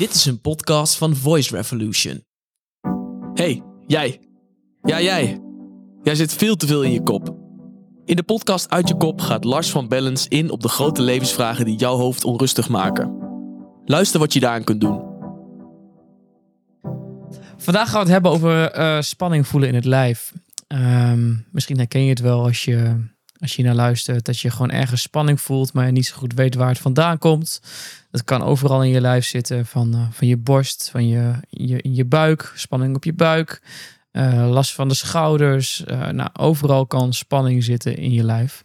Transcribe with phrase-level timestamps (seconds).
[0.00, 2.24] Dit is een podcast van Voice Revolution.
[3.34, 4.20] Hey, jij.
[4.82, 5.40] Ja, jij.
[6.02, 7.36] Jij zit veel te veel in je kop.
[8.04, 11.64] In de podcast Uit je kop gaat Lars van Bellens in op de grote levensvragen
[11.64, 13.16] die jouw hoofd onrustig maken.
[13.84, 15.02] Luister wat je daaraan kunt doen.
[17.56, 20.32] Vandaag gaan we het hebben over eh, spanning voelen in het lijf.
[20.66, 22.96] Ehm, misschien herken je het wel als je,
[23.40, 26.34] als je naar luistert, dat je gewoon ergens spanning voelt, maar je niet zo goed
[26.34, 27.60] weet waar het vandaan komt.
[28.10, 31.80] Dat kan overal in je lijf zitten, van, eh, van je borst, van je, je,
[31.82, 33.62] je buik, spanning op je buik,
[34.10, 35.84] eh, last van de schouders.
[35.84, 38.62] Eh, nou, overal kan spanning zitten in je lijf.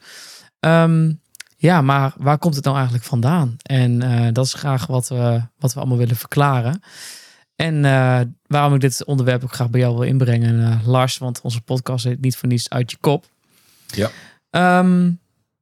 [0.59, 1.13] Ehm,
[1.57, 3.55] ja, maar waar komt het nou eigenlijk vandaan?
[3.61, 3.99] En
[4.33, 6.81] dat is graag wat we, wat we allemaal willen verklaren.
[7.55, 7.81] En
[8.47, 12.21] waarom ik dit onderwerp ook graag bij jou wil inbrengen, Lars, want onze podcast heet
[12.21, 13.25] niet voor niets uit je kop.
[13.87, 14.11] Ja.
[14.55, 15.11] Ehm,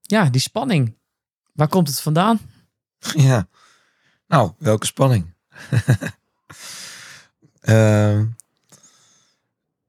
[0.02, 0.98] ja, die spanning.
[1.54, 2.40] Waar komt het vandaan?
[3.14, 3.48] Ja.
[4.28, 5.34] Nou, welke spanning?
[7.62, 8.26] Ehm,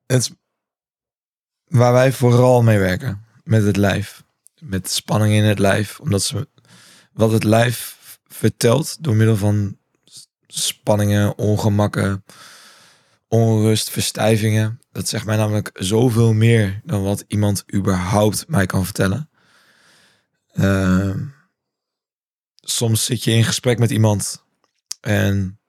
[0.07, 0.33] het
[1.65, 3.25] waar wij vooral mee werken.
[3.43, 4.25] Met het lijf.
[4.61, 6.01] Met spanning in het lijf.
[6.01, 6.49] Omdat ze
[7.13, 9.79] wat het lijf vertelt door middel van
[10.47, 12.25] spanningen, ongemakken,
[13.29, 14.81] onrust, verstijvingen.
[14.95, 19.31] Dat zegt mij namelijk zoveel meer dan wat iemand überhaupt mij kan vertellen.
[20.53, 21.27] Ehm,
[22.55, 24.45] soms zit je in gesprek met iemand
[25.01, 25.61] en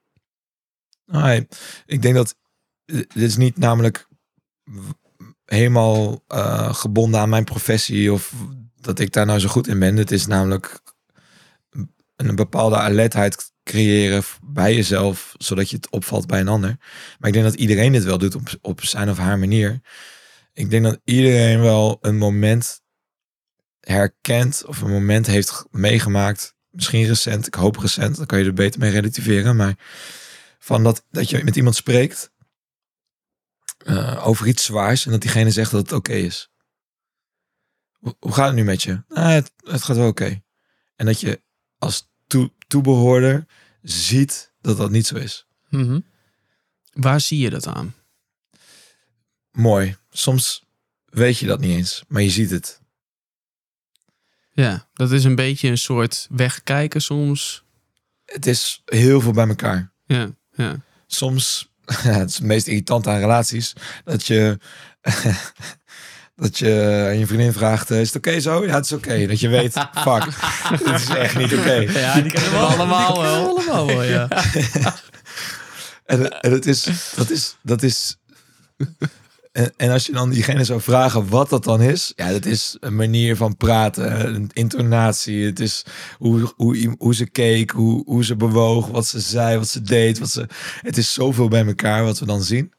[1.06, 1.46] nou,
[1.86, 2.36] ik denk dat
[2.86, 4.08] dit is niet namelijk
[5.44, 8.32] helemaal eh, gebonden aan mijn professie of
[8.80, 9.96] dat ik daar nou zo goed in ben.
[9.96, 10.80] Het is namelijk
[12.16, 16.76] een bepaalde alertheid creëren bij jezelf, zodat je het opvalt bij een ander.
[17.18, 19.80] Maar ik denk dat iedereen dit wel doet op, op zijn of haar manier.
[20.52, 22.80] Ik denk dat iedereen wel een moment
[23.80, 26.54] herkent of een moment heeft meegemaakt.
[26.70, 29.56] Misschien recent, ik hoop recent, dan kan je er beter mee relativeren.
[29.56, 29.74] Maar
[30.58, 32.30] van dat, dat je met iemand spreekt
[33.78, 36.50] eh, over iets zwaars en dat diegene zegt dat het oké is.
[37.98, 39.02] Hoe, gaat het nu met je?
[39.08, 40.42] Het, het gaat wel oké.
[40.96, 41.42] En dat je
[41.78, 43.46] als toe, toebehoorder
[43.88, 45.46] ziet dat dat niet zo is.
[45.68, 46.00] Mhm.
[46.92, 47.94] Waar zie je dat aan?
[49.50, 49.96] Mooi.
[50.10, 50.64] Soms
[51.04, 52.80] weet je dat niet eens, maar je ziet het.
[54.52, 57.64] Ja, dat is een beetje een soort wegkijken soms.
[58.24, 59.92] Het is heel veel bij elkaar.
[60.04, 60.80] Ja, ja.
[61.06, 63.72] Soms, het is het meest irritant aan relaties,
[64.04, 64.58] dat je,
[66.36, 68.64] dat je aan je vriendin vraagt, eh, is het oké zo?
[68.66, 69.26] Ja, het is oké.
[69.26, 70.28] Dat je weet, fuck,
[70.84, 71.72] dit is echt niet oké.
[71.72, 73.48] Ja, die kennen we allemaal wel.
[73.48, 74.28] Allemaal wel, ja.
[76.04, 78.16] En, en het is, dat is, dat is.
[79.52, 82.76] En, en als je dan diegene zou vragen wat dat dan is, ja, dat is
[82.80, 85.44] een manier van praten, een intonatie.
[85.44, 85.84] Het is
[86.18, 90.18] hoe, hoe, hoe ze keek, hoe, hoe ze bewoog, wat ze zei, wat ze deed.
[90.18, 90.46] Wat ze,
[90.80, 92.72] het is zoveel bij elkaar wat we dan zien.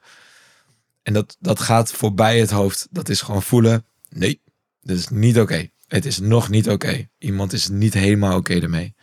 [1.07, 2.87] En dat, dat gaat voorbij het hoofd.
[2.91, 3.85] Dat is gewoon voelen.
[4.09, 4.41] Nee,
[4.81, 5.69] dat is niet oké.
[5.87, 7.07] Het is nog niet oké.
[7.17, 8.95] Iemand is niet helemaal oké ermee.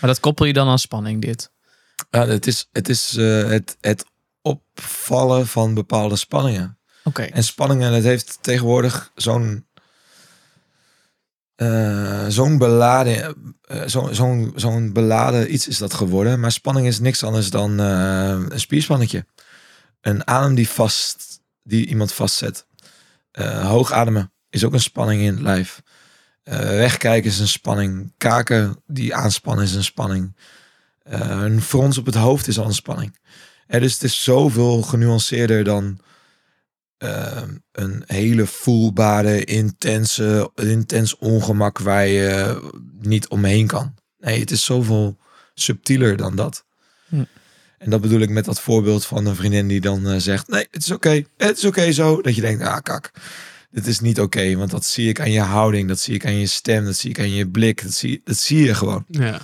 [0.00, 1.50] Maar dat koppel je dan aan spanning, dit.
[2.10, 4.04] Ja, het is, het, is eh, het, het
[4.42, 6.78] opvallen van bepaalde spanningen.
[7.04, 7.22] Oké.
[7.22, 9.66] En spanningen, het heeft tegenwoordig zo'n
[11.54, 13.34] eh, zo'n beladen,
[13.86, 16.40] zo, zo'n zo'n beladen iets is dat geworden.
[16.40, 19.26] Maar spanning is niks anders dan een spierspannetje.
[20.00, 21.35] Een adem die vast,
[21.66, 22.66] die iemand vastzet.
[23.30, 25.82] Eh, hoog ademen is ook een spanning in het lijf.
[26.42, 28.12] Eh, wegkijken is een spanning.
[28.16, 30.36] Kaken die aanspannen is een spanning.
[31.02, 33.18] Eh, een frons op het hoofd is al een spanning.
[33.66, 36.00] Dus het is zoveel genuanceerder dan
[36.96, 42.60] eh, een hele voelbare, intense, intens ongemak waar je
[43.00, 43.94] niet omheen kan.
[44.18, 45.18] Nee, het is zoveel
[45.54, 46.65] subtieler dan dat.
[47.86, 50.66] En dat bedoel ik met dat voorbeeld van een vriendin die dan eh, zegt: Nee,
[50.70, 52.22] het is oké, het is oké zo.
[52.22, 53.10] Dat je denkt: Ah, kak,
[53.70, 54.56] dit is niet oké.
[54.56, 57.10] want dat zie ik aan je houding, dat zie ik aan je stem, dat zie
[57.10, 59.04] ik aan je blik, dat zie, dat zie je gewoon.
[59.08, 59.40] ja.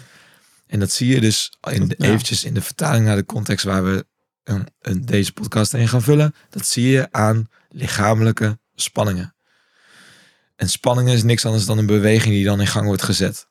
[0.66, 3.84] En dat zie je dus in de, eventjes in de vertaling naar de context waar
[3.84, 4.06] we
[4.44, 6.34] een, een, deze podcast in gaan vullen.
[6.50, 9.34] Dat zie je aan lichamelijke spanningen.
[10.56, 13.48] En spanningen is niks anders dan een beweging die dan in gang wordt gezet.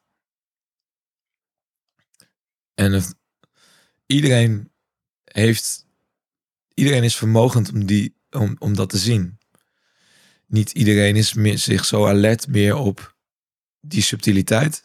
[2.73, 3.03] En
[4.05, 4.70] iedereen
[5.31, 5.85] heeft,
[6.73, 9.37] iedereen is vermogend om, die, om, om dat te zien.
[10.47, 13.15] Niet iedereen is meer, zich zo alert meer op
[13.81, 14.83] die subtiliteit.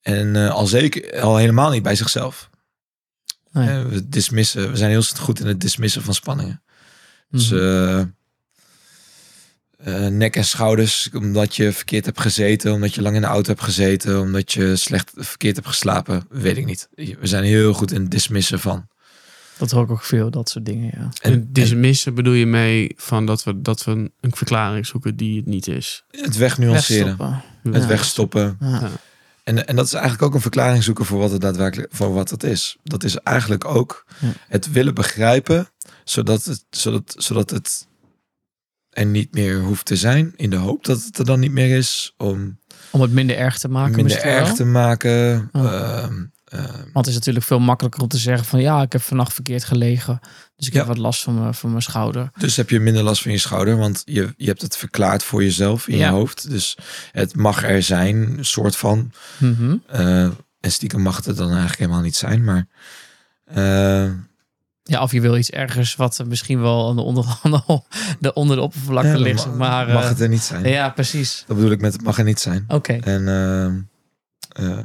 [0.00, 2.50] En eh, al zeker, al helemaal niet bij zichzelf.
[3.52, 3.68] Nee.
[3.68, 6.62] Eh, we dismissen, we zijn heel goed in het dismissen van spanningen.
[7.28, 8.06] Dus Mhm.
[9.76, 13.48] eh, nek en schouders, omdat je verkeerd hebt gezeten, omdat je lang in de auto
[13.48, 16.88] hebt gezeten, omdat je slecht verkeerd hebt geslapen, weet ik niet.
[16.94, 18.88] We zijn heel goed in het dismissen van.
[19.58, 21.08] Dat hoor ik ook veel, dat soort dingen, ja.
[21.20, 25.16] En, En dismissen bedoel je mee van dat we, dat we een, een verklaring zoeken
[25.16, 26.04] die het niet is.
[26.10, 27.42] en het wegnuanceren, Wegstoppen.
[27.72, 27.88] het Ja.
[27.88, 28.56] wegstoppen.
[28.60, 28.90] Ja.
[29.44, 32.30] En, en dat is eigenlijk ook een verklaring zoeken voor wat het daadwerkelijk voor wat
[32.30, 32.76] het is.
[32.82, 34.28] Dat is eigenlijk ook Ja.
[34.48, 35.68] het willen begrijpen,
[36.04, 37.86] zodat het, zodat, zodat het
[38.90, 40.32] er niet meer hoeft te zijn.
[40.36, 42.14] In de hoop dat het er dan niet meer is.
[42.16, 42.58] Om
[42.90, 45.48] Om het minder erg te maken minder erg te maken.
[45.52, 45.64] Oh.
[45.74, 46.24] Ehm,
[46.62, 49.64] Want het is natuurlijk veel makkelijker om te zeggen van ja, ik heb vannacht verkeerd
[49.64, 50.20] gelegen.
[50.56, 50.78] Dus ik Ja.
[50.78, 52.30] heb wat last van mijn, van mijn schouder.
[52.38, 55.42] dus heb je minder last van je schouder, want je, je hebt het verklaard voor
[55.42, 56.06] jezelf in Ja.
[56.06, 56.50] je hoofd.
[56.50, 56.76] Dus
[57.12, 59.12] het mag er zijn, een soort van.
[59.38, 59.76] Mhm.
[59.86, 60.22] eh,
[60.60, 62.66] en stiekem mag het dan eigenlijk helemaal niet zijn, maar.
[63.44, 64.10] eh,
[64.86, 67.80] Ja, of je wil iets ergens wat misschien wel aan de onder, aan de,
[68.20, 69.46] de, onder de oppervlakte ja, ligt.
[69.46, 70.64] ma- Maar mag eh, het er niet zijn.
[70.68, 71.44] ja, precies.
[71.46, 72.64] Dat bedoel ik met het mag er niet zijn.
[72.68, 72.92] Oké.
[72.92, 73.80] En ehm,
[74.68, 74.78] eh,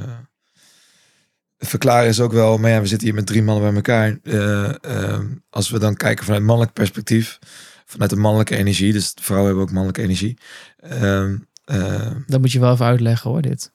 [1.60, 4.18] verklaren is ook wel, maar ja, we zitten hier met drie mannen bij elkaar.
[4.24, 7.40] Eh, ehm, als we dan kijken vanuit mannelijk perspectief,
[7.86, 10.38] vanuit de mannelijke energie, dus vrouwen hebben ook mannelijke energie.
[10.80, 13.72] Ehm, eh, Dat moet je wel even uitleggen hoor, dit.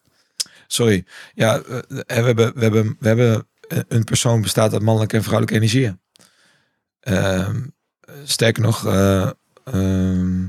[0.66, 1.04] sorry,
[1.34, 5.22] ja, eh, we hebben, we hebben, we hebben eh, een persoon bestaat uit mannelijke en
[5.22, 6.00] vrouwelijke energieën.
[7.00, 7.60] Ehm,
[8.24, 9.30] sterker nog, eh,
[9.64, 10.42] ehm,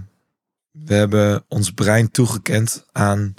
[0.72, 3.34] we hebben ons brein toegekend aan.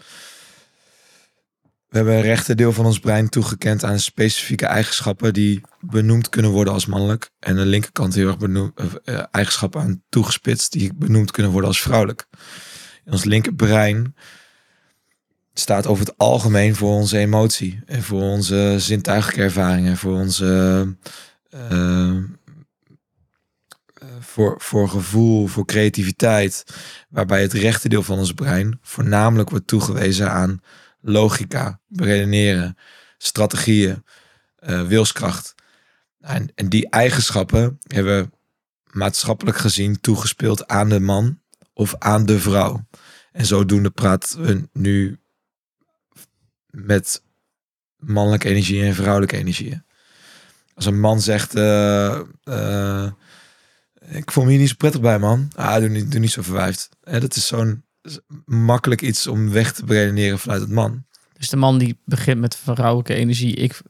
[1.97, 6.73] We hebben een rechterdeel van ons brein toegekend aan specifieke eigenschappen die benoemd kunnen worden
[6.73, 7.31] als mannelijk.
[7.39, 8.73] En de linkerkant heel erg benoemd,
[9.05, 12.27] eh, eigenschappen aan toegespitst die benoemd kunnen worden als vrouwelijk.
[13.05, 14.15] In ons linkerbrein
[15.55, 20.97] staat over het algemeen voor onze emotie en voor onze zintuigelijke ervaringen, voor onze
[21.51, 22.17] eh, eh,
[24.21, 26.65] voor, voor gevoel, voor creativiteit,
[27.09, 30.61] waarbij het rechterdeel van ons brein voornamelijk wordt toegewezen aan
[31.07, 32.77] logica, redeneren,
[33.19, 34.05] strategieën,
[34.57, 35.55] eh, wilskracht.
[36.21, 38.33] En, en die eigenschappen hebben
[38.91, 41.41] maatschappelijk gezien toegespeeld aan de man
[41.73, 42.87] of aan de vrouw.
[43.33, 45.19] En zodoende praten we nu
[46.71, 47.23] met
[47.97, 49.85] mannelijke energie en vrouwelijke energieën.
[50.75, 53.13] Als een man zegt, eh, eh,
[54.09, 55.51] ik voel me hier niet zo prettig bij, man.
[55.55, 56.89] Ah, doe niet, doe niet zo verwijfd.
[57.01, 57.85] Dat is zo'n
[58.45, 61.05] makkelijk iets om weg te redeneren vanuit het man.
[61.39, 63.81] Dus de man die begint met vrouwelijke energie, ik,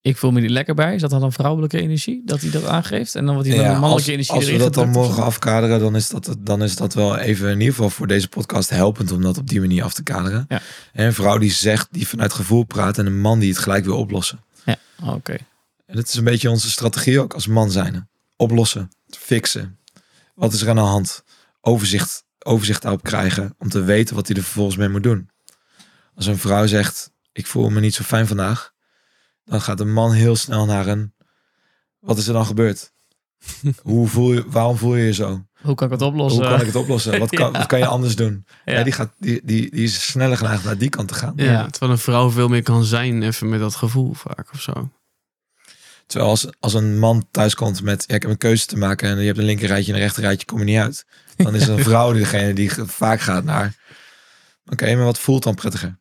[0.00, 0.94] ik voel me niet lekker bij.
[0.94, 3.14] Is dat dan een vrouwelijke energie dat hij dat aangeeft?
[3.14, 5.22] En dan wat hij dan Ja, de mannelijke als, energie als we dat dan mogen
[5.22, 8.70] afkaderen, dan is, dat, dan is dat wel even in ieder geval voor deze podcast
[8.70, 10.44] helpend om dat op die manier af te kaderen.
[10.48, 10.60] Ja.
[10.92, 13.84] En een vrouw die zegt, die vanuit gevoel praat en een man die het gelijk
[13.84, 14.40] wil oplossen.
[14.64, 15.36] Ja, oké.
[15.86, 18.08] En dat is een beetje onze strategie ook als man zijn.
[18.36, 19.78] Oplossen, fixen.
[20.34, 21.22] Wat is er aan de hand?
[21.60, 25.30] Overzicht, overzicht daarop krijgen om te weten wat hij er vervolgens mee moet doen.
[26.14, 28.72] Als een vrouw zegt, ik voel me niet zo fijn vandaag,
[29.44, 31.14] dan gaat een man heel snel naar een,
[31.98, 32.92] wat is er dan gebeurd?
[33.82, 35.44] Hoe voel je, waarom voel je je zo?
[35.62, 36.40] Hoe kan ik het oplossen?
[36.40, 37.18] Hoe kan ik het oplossen?
[37.18, 37.58] Wat kan, Ja.
[37.58, 38.46] wat kan je anders doen?
[38.64, 38.72] Ja.
[38.78, 41.32] Ja, die, gaat, die, die, die is sneller geneigd naar die kant te gaan.
[41.36, 41.66] Ja, Ja.
[41.66, 44.90] Terwijl een vrouw veel meer kan zijn even met dat gevoel vaak of zo.
[46.06, 49.08] Terwijl als, als een man thuis komt met, ja, ik heb een keuze te maken
[49.08, 51.06] en je hebt een linker rijtje en een rechter rijtje, kom je niet uit.
[51.36, 53.74] Dan is een vrouw degene die vaak gaat naar,
[54.66, 55.88] oké, maar wat voelt dan prettiger?
[55.88, 55.94] Oh,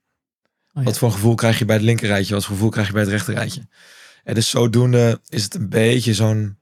[0.74, 0.84] ja.
[0.84, 2.34] Wat voor gevoel krijg je bij het linker rijtje?
[2.34, 3.68] Wat voor gevoel krijg je bij het rechter rijtje?
[4.24, 6.58] En dus zodoende is het een beetje zo'n,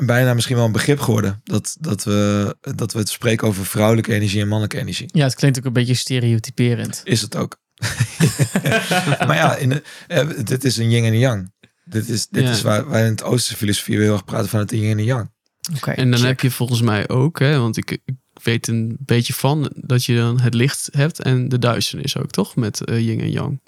[0.00, 1.40] bijna misschien wel een begrip geworden.
[1.44, 5.08] Dat, dat, we, dat we het spreken over vrouwelijke energie en mannelijke energie.
[5.12, 7.00] Ja, het klinkt ook een beetje stereotyperend.
[7.04, 7.60] Is het ook.
[9.26, 11.52] maar ja, in de, eh, dit is een yin en yang.
[11.84, 12.50] Dit is, dit Ja.
[12.50, 15.30] is waar wij in het Oosterse filosofie heel erg praten van het yin en yang.
[15.76, 15.90] Oké.
[15.90, 16.28] En dan check.
[16.28, 20.16] heb je volgens mij ook, hè, want ik, ik weet een beetje van dat je
[20.16, 22.56] dan het licht hebt en de duisternis ook, toch?
[22.56, 23.60] Met eh, yin en yang.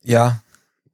[0.00, 0.42] Ja.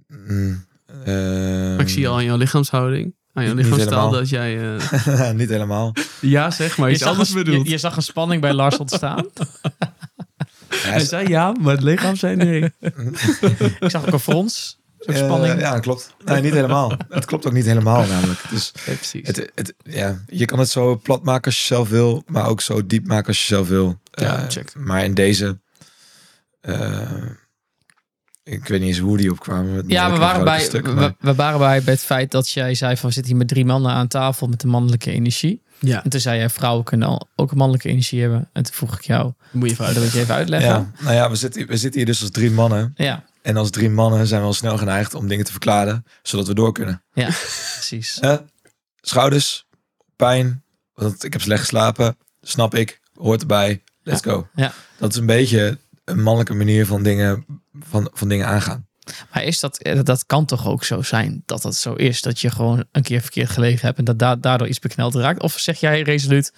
[0.09, 5.31] Mm, eh, Maar ik zie al aan jouw lichaamshouding, aan jouw lichaamstaal, dat jij eh,
[5.41, 5.93] niet helemaal.
[6.21, 7.69] ja zeg, maar je iets zag, anders een, je, bedoelt.
[7.69, 9.26] je zag een spanning bij Lars ontstaan.
[10.83, 12.62] Hij zei ja, maar het lichaam zei nee.
[13.80, 14.78] ik zag ook een frons.
[14.99, 15.61] Zo'n Eh, spanning.
[15.61, 16.14] ja, dat klopt.
[16.25, 16.92] Nee, niet helemaal.
[17.09, 18.40] Het klopt ook niet helemaal namelijk.
[18.50, 19.26] Dus Ja, precies.
[19.26, 22.61] het, het, ja, je kan het zo plat maken als je zelf wil, maar ook
[22.61, 24.00] zo diep maken als je zelf wil.
[24.11, 24.75] Ja, Eh, check.
[24.75, 25.59] Maar in deze,
[26.61, 27.00] eh,
[28.42, 29.75] ik weet niet eens hoe die opkwamen.
[29.75, 32.75] met Ja, we waren, bij, stukken, we, we waren bij bij het feit dat jij
[32.75, 35.62] zei van we zitten hier met drie mannen aan tafel met de mannelijke energie.
[35.78, 38.49] Ja, En toen zei jij vrouwen kunnen al- ook een mannelijke energie hebben.
[38.52, 40.71] En toen vroeg ik jou, moet je even dat je even uitleggen.
[40.71, 42.92] Ja, nou ja, we zitten, we zitten hier dus als drie mannen.
[42.97, 46.47] Ja, En als drie mannen zijn we al snel geneigd om dingen te verklaren, zodat
[46.47, 47.02] we door kunnen.
[47.12, 47.25] ja,
[47.75, 48.18] precies.
[48.21, 48.37] Eh,
[49.00, 49.66] schouders,
[50.16, 50.62] pijn,
[50.95, 54.49] Want ik heb slecht geslapen, snap ik, hoort erbij, let's go.
[54.54, 54.73] Ja.
[54.99, 57.45] Dat is een beetje een mannelijke manier van dingen,
[57.80, 58.86] van, van dingen aangaan.
[59.33, 62.23] Maar is dat, eh, dat kan toch ook zo zijn dat dat zo is?
[62.23, 65.43] Dat je gewoon een keer verkeerd gelegen hebt en dat da- daardoor iets bekneld raakt?
[65.43, 66.53] Of zeg jij resoluut,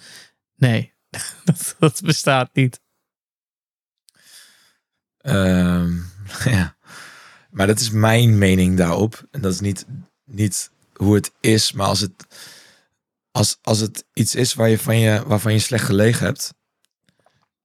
[0.55, 0.93] nee,
[1.45, 2.79] dat, dat bestaat niet.
[5.17, 5.95] Ehm,
[6.55, 6.77] ja.
[7.49, 9.27] Maar dat is mijn mening daarop.
[9.31, 9.85] En dat is niet,
[10.25, 11.71] niet hoe het is.
[11.71, 12.27] Maar als het,
[13.31, 16.53] als, als het iets is waar je van je, waarvan je slecht gelegen hebt.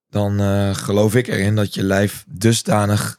[0.09, 3.19] Dan eh, geloof ik erin dat je lijf dusdanig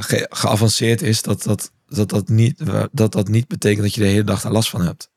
[0.00, 1.22] ge- geavanceerd is.
[1.22, 4.52] Dat dat, dat, dat, niet, dat dat niet betekent dat je de hele dag daar
[4.52, 5.10] last van hebt.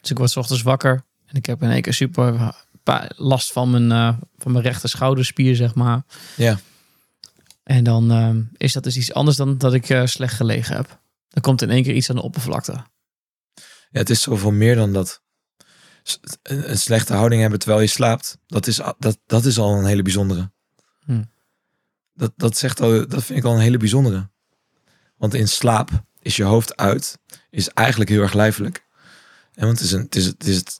[0.00, 3.52] Dus ik word 's ochtends wakker en ik heb in één keer super pa- last
[3.52, 6.02] van mijn, eh, van mijn rechter schouderspier, zeg maar.
[6.36, 6.60] Ja.
[7.62, 11.00] En dan ehm, is dat dus iets anders dan dat ik eh, slecht gelegen heb.
[11.28, 12.72] Dan komt in één keer iets aan de oppervlakte.
[13.90, 15.22] Ja, het is zoveel meer dan dat.
[16.42, 20.02] Een, slechte houding hebben terwijl je slaapt, dat is, dat, dat is al een hele
[20.02, 20.50] bijzondere.
[21.04, 21.22] Hm.
[22.14, 24.28] Dat, dat, zegt al, dat vind ik al een hele bijzondere.
[25.16, 25.90] Want in slaap
[26.20, 27.18] is je hoofd uit,
[27.50, 28.86] is eigenlijk heel erg lijfelijk.
[29.54, 30.78] En want is een, het is, het is het,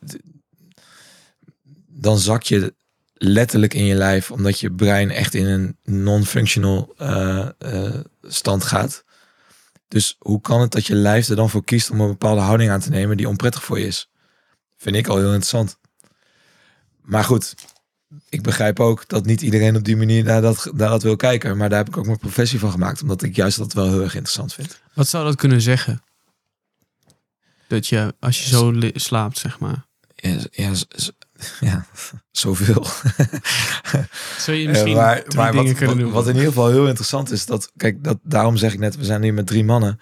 [1.86, 2.74] dan zak je
[3.14, 9.04] letterlijk in je lijf, omdat je brein echt in een non-functional eh, eh, stand gaat.
[9.88, 12.70] Dus hoe kan het dat je lijf er dan voor kiest om een bepaalde houding
[12.70, 14.10] aan te nemen die onprettig voor je is?
[14.76, 15.78] Vind ik al heel interessant.
[17.00, 17.54] Maar goed,
[18.28, 21.56] ik begrijp ook dat niet iedereen op die manier naar dat, naar dat wil kijken.
[21.56, 24.02] Maar daar heb ik ook mijn professie van gemaakt, omdat ik juist dat wel heel
[24.02, 24.80] erg interessant vind.
[24.94, 26.02] Wat zou dat kunnen zeggen?
[27.68, 29.84] Dat je, als je zo slaapt, zeg maar.
[30.14, 30.72] Ja, ja,
[31.60, 31.86] ja
[32.30, 32.86] zoveel.
[34.38, 36.12] Zou je Eh, misschien maar maar dingen wat, kunnen wat, doen?
[36.12, 39.04] wat in ieder geval heel interessant is, dat, kijk, dat, daarom zeg ik net, we
[39.04, 40.00] zijn hier met drie mannen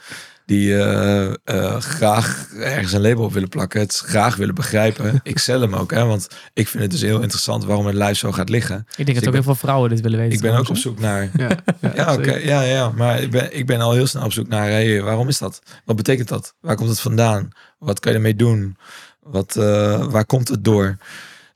[0.49, 5.21] die eh, eh, graag ergens een label op willen plakken, het graag willen begrijpen.
[5.23, 8.19] ik stel hem ook, hè, want ik vind het dus heel interessant waarom het lijf
[8.19, 8.76] zo gaat liggen.
[8.76, 10.35] Ik denk dat ik ook ben- heel veel vrouwen dit willen weten.
[10.35, 11.31] Ik ben ook op zoek naar.
[11.37, 11.49] Ja,
[11.81, 14.49] ja, Ja, oké, ja, ja, maar ik ben, ik ben al heel snel op zoek
[14.49, 15.62] naar, hey, waarom is dat?
[15.85, 16.55] Wat betekent dat?
[16.61, 17.49] Waar komt het vandaan?
[17.78, 18.76] Wat kan je ermee doen?
[19.23, 20.97] Wat, eh, waar komt het door?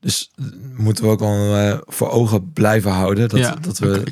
[0.00, 0.30] Dus
[0.76, 4.02] moeten we ook al voor ogen blijven houden dat, Ja, dat we.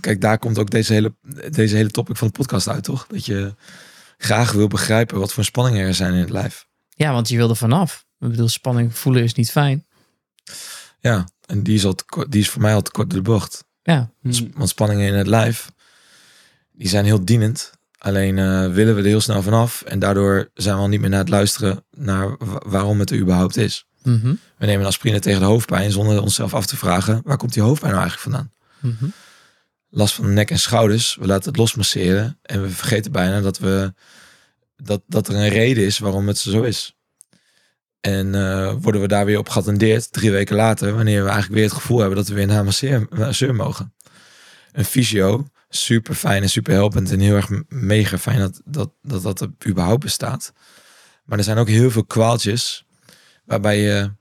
[0.00, 1.14] Kijk, daar komt ook deze hele,
[1.50, 3.06] deze hele topic van de podcast uit, toch?
[3.06, 3.54] Dat je
[4.18, 6.66] graag wil begrijpen wat voor spanningen er zijn in het lijf.
[6.88, 8.04] Ja, want je wil er vanaf.
[8.18, 9.86] Ik bedoel, spanning voelen is niet fijn.
[10.98, 13.30] Ja, en die is, al te die is voor mij al te kort door de
[13.30, 13.64] bocht.
[13.82, 14.32] Ja, Hm.
[14.32, 15.70] Sp- Want spanningen in het lijf,
[16.72, 17.70] die zijn heel dienend.
[17.98, 19.82] Alleen eh, willen we er heel snel vanaf.
[19.82, 23.18] En daardoor zijn we al niet meer naar het luisteren naar wa- waarom het er
[23.18, 23.86] überhaupt is.
[24.02, 27.62] Mhm, We nemen aspirine tegen de hoofdpijn zonder onszelf af te vragen, waar komt die
[27.62, 28.52] hoofdpijn nou eigenlijk vandaan?
[28.80, 29.04] mhm.
[29.90, 32.38] Last van nek en schouders, we laten het losmasseren.
[32.42, 33.94] En we vergeten bijna dat, we,
[34.76, 36.96] dat, dat er een reden is waarom het zo is.
[38.00, 41.64] En eh, worden we daar weer op geattendeerd drie weken later, wanneer we eigenlijk weer
[41.64, 43.94] het gevoel hebben dat we weer naar een masseur mogen.
[44.72, 49.22] Een fysio, super fijn en super helpend en heel erg mega fijn dat dat, dat
[49.22, 50.52] dat er überhaupt bestaat.
[51.24, 52.84] Maar er zijn ook heel veel kwaaltjes
[53.44, 54.12] waarbij je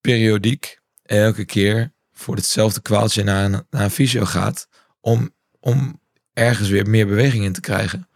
[0.00, 4.68] periodiek elke keer voor hetzelfde kwaaltje naar een, naar fysio gaat
[5.00, 6.00] om, om
[6.32, 8.08] ergens weer meer beweging in te krijgen.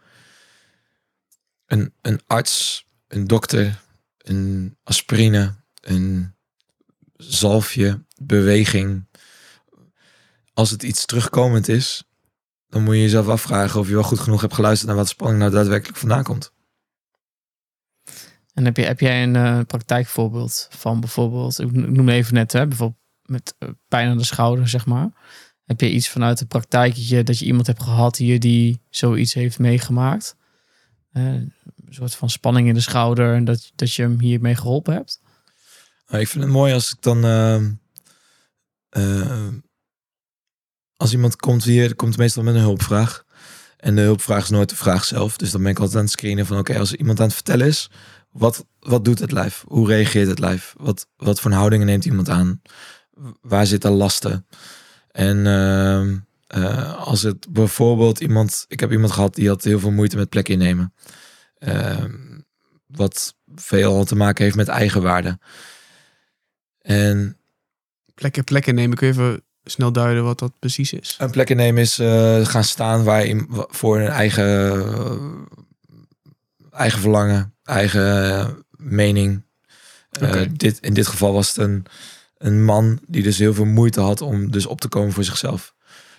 [1.65, 3.81] Een, een arts, een dokter,
[4.17, 6.35] een aspirine, een
[7.15, 9.07] zalfje, beweging.
[10.53, 12.03] Als het iets terugkomend is,
[12.67, 15.39] dan moet je jezelf afvragen of je wel goed genoeg hebt geluisterd naar wat spanning
[15.39, 16.53] nou daadwerkelijk vandaan komt.
[18.53, 22.67] En heb, je, heb jij een eh, praktijkvoorbeeld van bijvoorbeeld, ik noemde even net, hè,
[22.67, 23.00] bijvoorbeeld
[23.31, 25.09] met eh, pijn aan de schouder, zeg maar.
[25.65, 29.59] Heb je iets vanuit de praktijk dat je, iemand hebt gehad hier die zoiets heeft
[29.59, 30.35] meegemaakt?
[31.11, 31.53] Eh, een
[31.89, 35.21] soort van spanning in de schouder en dat, dat je hem hiermee geholpen hebt?
[36.07, 37.25] Nou, ik vind het mooi als ik dan.
[37.25, 37.71] ehm,
[38.89, 39.47] eh,
[40.97, 43.25] als iemand komt hier, komt meestal met een hulpvraag.
[43.77, 45.37] En de hulpvraag is nooit de vraag zelf.
[45.37, 47.67] Dus dan ben ik altijd aan het screenen van: oké, als iemand aan het vertellen
[47.67, 47.89] is,
[48.31, 49.63] wat, wat doet het lijf?
[49.67, 50.73] Hoe reageert het lijf?
[50.77, 52.61] Wat, wat voor houdingen neemt iemand aan?
[53.41, 54.45] Waar zitten lasten?
[55.11, 59.91] En ehm, eh, als het bijvoorbeeld iemand, ik heb iemand gehad die had heel veel
[59.91, 60.93] moeite met plek innemen.
[61.57, 62.39] Ehm,
[62.85, 65.39] wat veel te maken heeft met eigenwaarde.
[66.81, 67.41] En
[68.21, 68.97] Plekken, plekken nemen.
[68.97, 71.15] Kun je even snel duiden wat dat precies is?
[71.19, 75.47] een plek innemen is eh, gaan staan waar je voor een eigen,
[76.71, 79.43] eigen verlangen, eigen eh, mening.
[80.51, 81.85] Dit, in dit geval was het een,
[82.41, 85.73] een man die dus heel veel moeite had om dus op te komen voor zichzelf.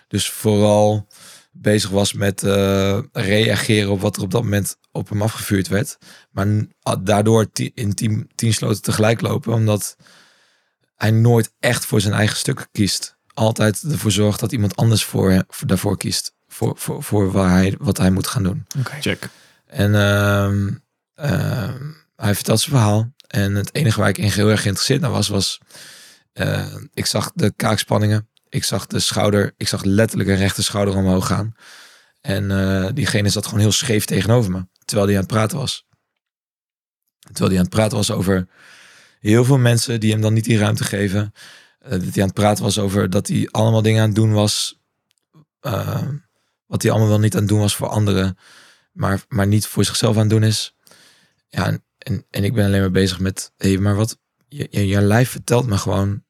[0.08, 1.08] Dus vooral
[1.52, 5.98] bezig was met eh, reageren op wat er op dat moment op hem afgevuurd werd.
[6.30, 6.46] Maar
[6.82, 9.96] ah, daardoor in tien, tien sloten tegelijk lopen, omdat
[10.96, 13.16] hij nooit echt voor zijn eigen stuk kiest.
[13.34, 16.34] Altijd ervoor zorgt dat iemand anders voor, daarvoor kiest.
[16.48, 18.66] Voor, voor, voor waar hij, wat hij moet gaan doen.
[18.78, 19.00] Oké.
[19.00, 19.28] Check.
[19.66, 20.70] En ehm,
[21.14, 23.12] ehm, hij vertelt zijn verhaal.
[23.26, 25.58] En het enige waar ik in heel erg geïnteresseerd naar was, was...
[26.32, 28.28] eh, ik zag de kaakspanningen.
[28.48, 29.54] Ik zag de schouder.
[29.56, 31.54] Ik zag letterlijk een rechte schouder omhoog gaan.
[32.20, 34.66] En eh, diegene zat gewoon heel scheef tegenover me.
[34.84, 35.86] Terwijl hij aan het praten was.
[37.18, 38.48] Terwijl hij aan het praten was over
[39.20, 41.32] heel veel mensen die hem dan niet die ruimte geven.
[41.78, 44.32] Eh, dat hij aan het praten was over dat hij allemaal dingen aan het doen
[44.32, 44.80] was.
[46.66, 48.36] wat hij allemaal wel niet aan het doen was voor anderen
[48.92, 50.74] maar, maar niet voor zichzelf aan het doen is.
[51.48, 54.18] Ja, en, en, ik ben alleen maar bezig met, hé, maar wat,
[54.52, 56.24] je, je, je lijf vertelt me gewoon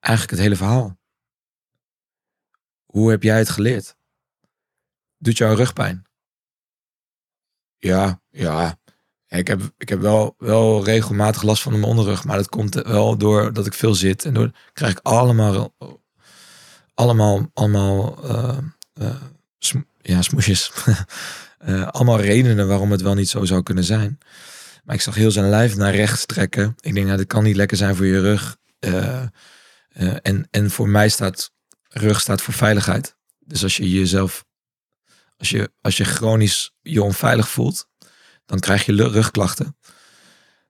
[0.00, 0.98] eigenlijk het hele verhaal.
[2.84, 3.96] Hoe heb jij het geleerd?
[5.18, 6.06] Doet jouw rugpijn?
[7.78, 8.78] Ja, ja.
[9.28, 13.16] Ik heb, ik heb wel, wel regelmatig last van mijn onderrug, maar dat komt wel
[13.16, 15.74] door dat ik veel zit en door krijg ik allemaal,
[16.94, 18.58] allemaal, allemaal, eh,
[18.92, 19.22] eh,
[20.00, 20.72] ja, smoesjes.
[21.60, 24.18] Eh, allemaal redenen waarom het wel niet zo zou kunnen zijn.
[24.84, 26.74] Maar ik zag heel zijn lijf naar rechts trekken.
[26.80, 28.56] Ik denk, nou, dit kan niet lekker zijn voor je rug.
[28.78, 29.22] Eh,
[29.88, 31.52] eh, en, en voor mij staat
[31.88, 33.16] rug staat voor veiligheid.
[33.38, 34.44] Dus als je jezelf,
[35.36, 37.88] als je, als je chronisch je onveilig voelt,
[38.46, 39.76] dan krijg je rugklachten.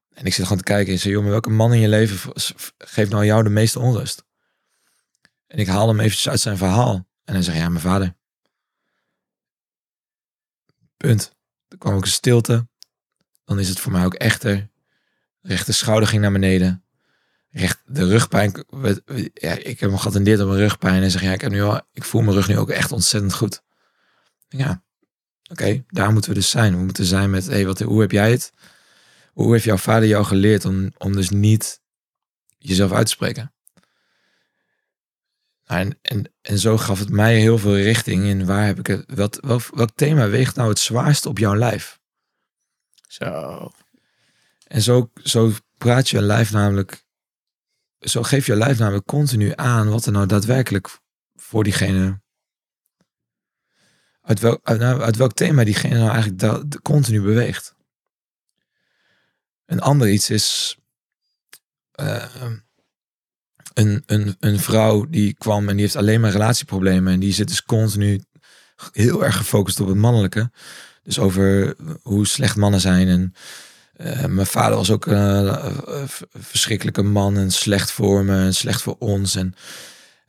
[0.09, 2.33] En ik zit gewoon te kijken en zeg, joh, welke man in je leven
[2.79, 4.25] geeft nou jou de meeste onrust?
[5.47, 7.09] En ik haal hem eventjes uit zijn verhaal.
[7.25, 8.17] En hij zegt, ja, mijn vader.
[10.97, 11.37] Punt.
[11.69, 12.69] Er kwam ook een stilte.
[13.51, 14.69] Dan is het voor mij ook echter.
[15.41, 16.85] Rechte schouder ging naar beneden.
[17.51, 18.65] Recht, de rugpijn.
[19.35, 21.03] Ja, ik heb hem geattendeerd op mijn rugpijn.
[21.03, 23.35] En zeg ja, ik, heb nu al, ik voel mijn rug nu ook echt ontzettend
[23.35, 23.63] goed.
[24.49, 24.83] Ja,
[25.51, 26.77] oké, daar moeten we dus zijn.
[26.77, 28.53] We moeten zijn met, hey, wat, hoe heb jij het?
[29.33, 31.81] Hoe heeft jouw vader jou geleerd om, om dus niet
[32.59, 33.53] jezelf uit te spreken?
[35.67, 38.87] Nou, En, en, en zo gaf het mij heel veel richting in waar heb ik
[38.87, 42.00] het, wat, welk, welk thema weegt nou het zwaarst op jouw lijf?
[43.11, 43.71] Zo.
[44.67, 47.05] En zo, zo praat je lijf namelijk,
[48.01, 50.99] zo geef je lijf namelijk continu aan wat er nou daadwerkelijk
[51.35, 52.21] voor diegene,
[54.21, 57.75] uit welk, uit, nou, uit welk thema diegene nou eigenlijk da- continu beweegt.
[59.67, 60.79] Een ander iets is
[61.91, 62.35] eh,
[63.75, 67.49] een, een, een vrouw die kwam en die heeft alleen maar relatieproblemen en die zit
[67.49, 68.23] dus continu
[68.93, 70.51] heel erg gefocust op het mannelijke.
[71.03, 73.35] Dus over hoe slecht mannen zijn en
[74.01, 78.83] eh, mijn vader was ook een eh, verschrikkelijke man en slecht voor me en slecht
[78.83, 79.35] voor ons.
[79.35, 79.55] En,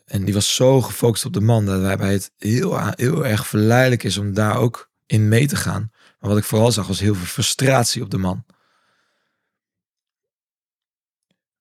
[0.06, 4.04] en die was zo gefocust op de man dat waarbij het heel, heel erg verleidelijk
[4.04, 5.92] is om daar ook in mee te gaan.
[6.20, 8.44] Maar wat ik vooral zag was heel veel frustratie op de man.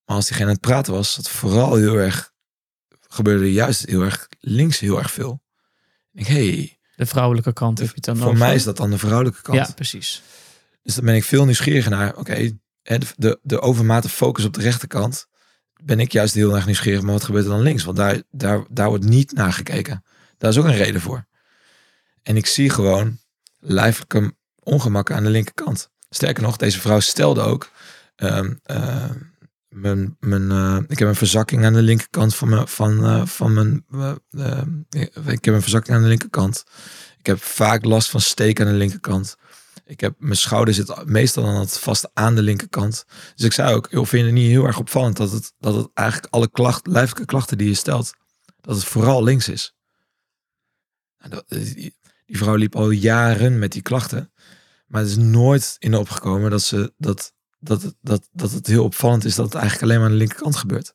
[0.05, 2.33] Maar als diegene aan het praten was, dat vooral heel erg
[3.09, 5.42] gebeurde juist heel erg links heel erg veel.
[6.12, 8.38] Ik denk, hey, De vrouwelijke kant heb je dan voor over.
[8.38, 9.58] mij is dat dan de vrouwelijke kant.
[9.58, 10.22] Ja, precies.
[10.82, 14.60] Dus dan ben ik veel nieuwsgieriger naar, oké, hè, de, de, overmate focus op de
[14.60, 15.26] rechterkant,
[15.82, 17.84] ben ik juist heel erg nieuwsgierig, maar wat gebeurt er dan links?
[17.84, 20.04] Want daar, daar, daar wordt niet naar gekeken.
[20.38, 21.26] Daar is ook een reden voor.
[22.22, 23.18] En ik zie gewoon
[23.58, 25.90] lijfelijke ongemakken aan de linkerkant.
[26.10, 27.70] Sterker nog, deze vrouw stelde ook,
[28.16, 29.10] ehm, eh,
[29.70, 33.52] mijn, mijn, eh, ik heb een verzakking aan de linkerkant van mijn, van, eh, van
[33.52, 33.85] mijn,
[34.30, 34.62] eh,
[35.26, 36.64] ik heb een verzakking aan de linkerkant.
[37.18, 39.37] Ik heb vaak last van steek aan de linkerkant.
[39.85, 43.04] Ik heb mijn schouder zit meestal dan het vast aan de linkerkant.
[43.35, 45.74] Dus ik zei ook, joh, vind je het niet heel erg opvallend dat het, dat
[45.74, 48.14] het eigenlijk alle klachten, lijfelijke klachten die je stelt,
[48.61, 49.74] dat het vooral links is.
[51.28, 51.44] Dat-
[52.26, 54.33] die vrouw liep al jaren met die klachten,
[54.87, 59.25] maar het is nooit in opgekomen dat ze dat dat dat, dat het heel opvallend
[59.25, 60.94] is dat het eigenlijk alleen maar aan de linkerkant gebeurt.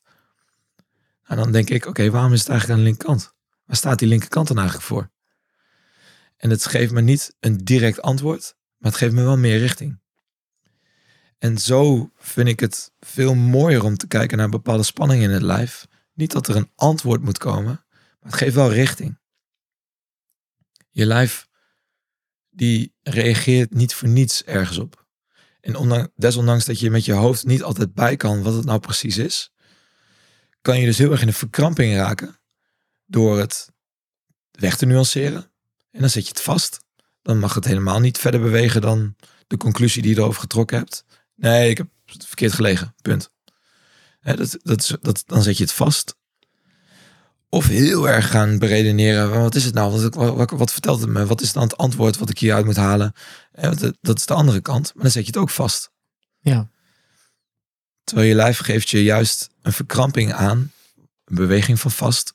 [1.22, 3.34] En dan denk ik, oké, waarom is het eigenlijk aan de linkerkant?
[3.64, 5.10] Waar staat die linkerkant dan eigenlijk voor?
[6.36, 10.00] En het geeft me niet een direct antwoord, maar het geeft me wel meer richting.
[11.38, 15.42] En zo vind ik het veel mooier om te kijken naar bepaalde spanningen in het
[15.42, 15.86] lijf.
[16.12, 17.84] Niet dat er een antwoord moet komen,
[18.20, 19.18] maar het geeft wel richting.
[20.90, 21.48] Je lijf,
[22.50, 25.05] die reageert niet voor niets ergens op.
[25.66, 28.80] En ondanks, desondanks dat je met je hoofd niet altijd bij kan wat het nou
[28.80, 29.52] precies is,
[30.60, 32.38] kan je dus heel erg in de verkramping raken
[33.06, 33.72] door het
[34.50, 35.50] weg te nuanceren.
[35.90, 36.80] En dan zet je het vast.
[37.22, 41.04] Dan mag het helemaal niet verder bewegen dan de conclusie die je erover getrokken hebt.
[41.34, 42.94] Nee, ik heb het verkeerd gelegen.
[43.02, 43.30] Punt.
[44.20, 46.16] Dat, dat, dat, dan zet je het vast.
[47.56, 49.40] Of heel erg gaan beredeneren.
[49.40, 50.00] Wat is het nou?
[50.00, 51.26] Wat, wat, wat vertelt het me?
[51.26, 53.12] Wat is dan het antwoord wat ik hieruit moet halen?
[53.52, 54.92] En dat, dat is de andere kant.
[54.94, 55.90] Maar dan zet je het ook vast.
[56.40, 56.70] Ja.
[58.04, 60.72] Terwijl je lijf geeft je juist een verkramping aan.
[61.24, 62.34] Een beweging van vast.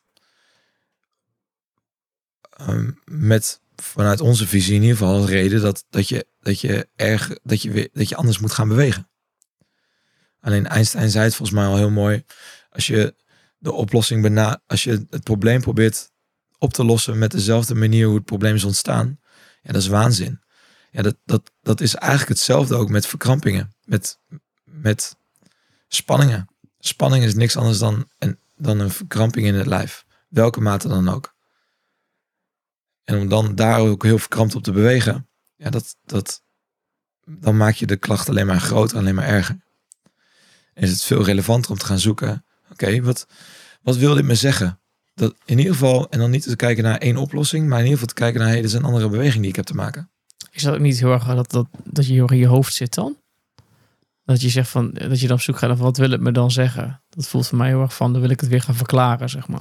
[2.58, 6.88] Ehm, met vanuit onze visie in ieder geval als reden dat, dat, je, dat, je
[6.96, 9.10] erg, dat, je weer, dat je anders moet gaan bewegen.
[10.40, 12.24] Alleen Einstein zei het volgens mij al heel mooi.
[12.70, 13.20] Als je
[13.62, 16.12] de oplossing bena als je het probleem probeert
[16.58, 19.20] op te lossen met dezelfde manier hoe het probleem is ontstaan,
[19.62, 20.42] ja, dat is waanzin.
[20.92, 24.20] Ja, dat, dat, dat is eigenlijk hetzelfde ook met verkrampingen, met,
[24.64, 25.16] met
[25.88, 26.48] spanningen.
[26.80, 31.10] Spanning is niks anders dan een, dan een verkramping in het lijf, welke mate dan
[31.10, 31.36] ook.
[33.04, 36.44] En om dan daar ook heel verkrampt op te bewegen, ja, dat, dat,
[37.26, 39.64] dan maak je de klacht alleen maar groter, alleen maar erger.
[40.74, 42.46] Is het veel relevanter om te gaan zoeken,
[42.82, 43.28] oké, wat,
[43.82, 44.80] wat wil dit me zeggen?
[45.14, 48.00] Dat in ieder geval, en dan niet te kijken naar één oplossing, maar in ieder
[48.00, 50.12] geval te kijken naar, hey, dit is een andere beweging die ik heb te maken.
[50.52, 52.74] Is dat ook niet heel erg dat, dat, dat je heel erg in je hoofd
[52.74, 53.18] zit dan?
[54.24, 56.32] Dat je zegt van, dat je dan op zoek gaat naar wat wil het me
[56.32, 57.04] dan zeggen?
[57.10, 59.48] Dat voelt voor mij heel erg van, dan wil ik het weer gaan verklaren, zeg
[59.48, 59.60] maar.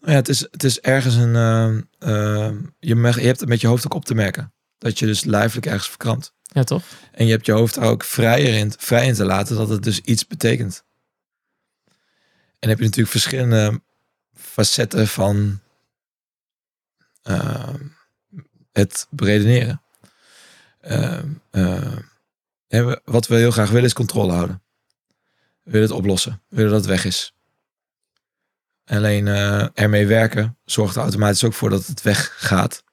[0.00, 3.60] Nou ja, het is, het is ergens een, uh, uh, je, je hebt het met
[3.60, 4.52] je hoofd ook op te merken.
[4.78, 6.32] Dat je dus lijfelijk ergens verkrampt.
[6.42, 6.82] Ja, toch?
[7.12, 9.82] En je hebt je hoofd daar ook vrijer in, vrij in te laten dat het
[9.82, 10.84] dus iets betekent.
[12.58, 13.80] En heb je natuurlijk verschillende
[14.34, 15.60] facetten van
[17.24, 17.74] uh,
[18.72, 19.82] het beredeneren.
[20.80, 21.22] Uh,
[23.04, 24.62] wat we heel graag willen is controle houden.
[25.62, 26.42] We willen het oplossen.
[26.48, 27.32] We willen dat het weg is.
[28.84, 32.84] Alleen uh, ermee werken zorgt er automatisch ook voor dat het weggaat.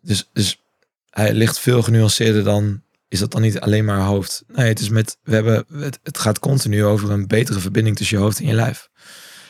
[0.00, 0.62] Dus, dus
[1.10, 4.44] hij ligt veel genuanceerder dan is dat dan niet alleen maar hoofd.
[4.46, 8.16] Nee, het is met we hebben het, het gaat continu over een betere verbinding tussen
[8.16, 8.88] je hoofd en je lijf.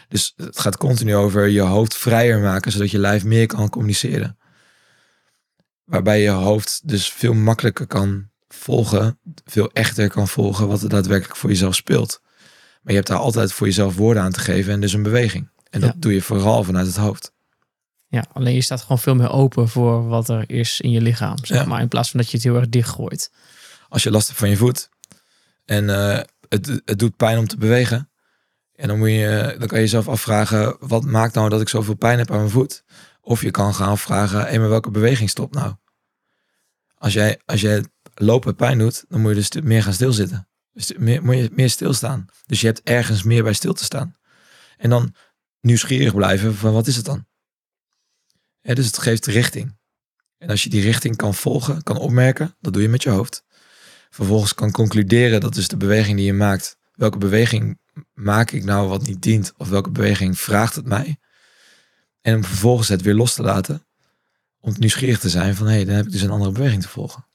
[0.08, 4.38] Dus het gaat continu over je hoofd vrijer maken zodat je lijf meer kan communiceren.
[5.84, 11.36] Waarbij je hoofd dus veel makkelijker kan volgen, veel echter kan volgen wat er daadwerkelijk
[11.36, 12.20] voor jezelf speelt.
[12.82, 15.50] Maar je hebt daar altijd voor jezelf woorden aan te geven en dus een beweging.
[15.70, 15.96] En dat Ja.
[15.98, 17.32] doe je vooral vanuit het hoofd.
[18.10, 21.36] Ja, alleen je staat gewoon veel meer open voor wat er is in je lichaam,
[21.44, 21.64] zeg Ja.
[21.64, 21.80] maar.
[21.80, 23.32] In plaats van dat je het heel erg dichtgooit.
[23.88, 24.88] Als je last hebt van je voet
[25.64, 28.10] en eh, het, het doet pijn om te bewegen.
[28.74, 31.94] En dan, moet je, dan kan je jezelf afvragen, wat maakt nou dat ik zoveel
[31.94, 32.84] pijn heb aan mijn voet?
[33.20, 35.74] Of je kan gaan afvragen, hé, maar welke beweging stopt nou?
[36.94, 40.48] Als jij, als jij lopen pijn doet, dan moet je dus meer gaan stilzitten.
[40.72, 42.26] Dus meer, moet je meer stilstaan.
[42.46, 44.16] Dus je hebt ergens meer bij stil te staan.
[44.76, 45.14] En dan
[45.60, 47.26] nieuwsgierig blijven van wat is het dan?
[48.74, 49.76] Dus het geeft richting.
[50.38, 53.44] En als je die richting kan volgen, kan opmerken, dat doe je met je hoofd.
[54.10, 56.76] Vervolgens kan concluderen, dat is de beweging die je maakt.
[56.92, 57.78] Welke beweging
[58.14, 59.52] maak ik nou wat niet dient?
[59.56, 61.18] Of welke beweging vraagt het mij?
[62.20, 63.86] En om vervolgens het weer los te laten.
[64.60, 66.88] Om nieuwsgierig te zijn van, hé, hey, dan heb ik dus een andere beweging te
[66.88, 67.26] volgen.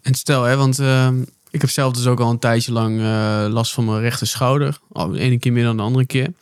[0.00, 3.46] En stel, hè, want ehm, ik heb zelf dus ook al een tijdje lang eh,
[3.48, 4.78] last van mijn rechter schouder.
[4.92, 6.32] Al de ene keer meer dan de andere keer.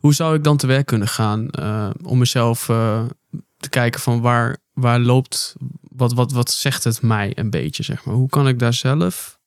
[0.00, 3.04] Hoe zou ik dan te werk kunnen gaan eh, om mezelf eh,
[3.56, 8.04] te kijken van waar, waar loopt, wat, wat, wat zegt het mij een beetje, zeg
[8.04, 8.14] maar.
[8.14, 9.38] Hoe kan ik daar zelf...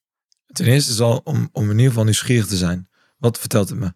[0.47, 2.89] Ten eerste is al om, om in ieder geval nieuwsgierig te zijn.
[3.17, 3.93] Wat vertelt het me?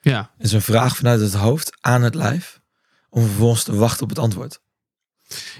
[0.00, 2.60] Ja, Het is een vraag vanuit het hoofd aan het lijf.
[3.08, 4.60] Om vervolgens te wachten op het antwoord.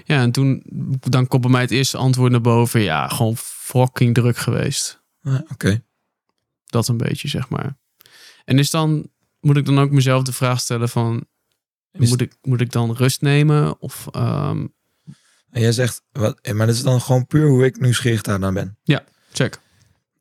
[0.05, 0.63] ja en toen
[0.99, 2.81] dan komt bij mij het eerste antwoord naar boven.
[2.81, 5.03] Ja, gewoon fucking druk geweest.
[5.21, 5.83] Ja, Oké.
[6.65, 7.77] Dat een beetje, zeg maar.
[8.45, 11.25] En is dan, moet ik dan ook mezelf de vraag stellen van,
[11.91, 13.81] Is- moet, ik, moet ik dan rust nemen?
[13.81, 14.65] Of, ehm,
[15.49, 18.53] En jij zegt, wat, eh, maar dat is dan gewoon puur hoe ik nieuwsgierig daarnaar
[18.53, 18.77] ben.
[19.31, 19.59] check.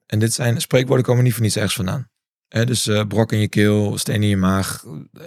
[0.07, 2.11] En dit zijn spreekwoorden komen niet voor niets ergens vandaan.
[2.49, 4.85] Hè, dus eh, brok in je keel, steen in je maag.
[4.85, 5.25] Eh,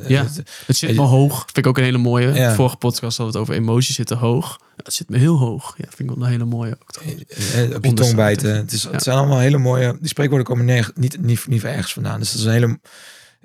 [0.00, 0.22] eh, Ja.
[0.22, 1.36] het- Het zit me hoog.
[1.44, 2.32] Vind ik ook een hele mooie.
[2.32, 2.54] Ja.
[2.54, 4.60] Vorige podcast hadden we het over emoties zitten hoog.
[4.76, 5.74] Het zit me heel hoog.
[5.76, 6.90] Ja, vind ik wel een hele mooie ook.
[7.02, 8.56] eh, op je tong bijten.
[8.56, 8.90] Het, is, Ja.
[8.90, 9.96] het zijn allemaal hele mooie...
[10.00, 12.18] Die spreekwoorden komen nerg- niet, niet, niet van ergens vandaan.
[12.18, 12.80] Dus dat is een hele...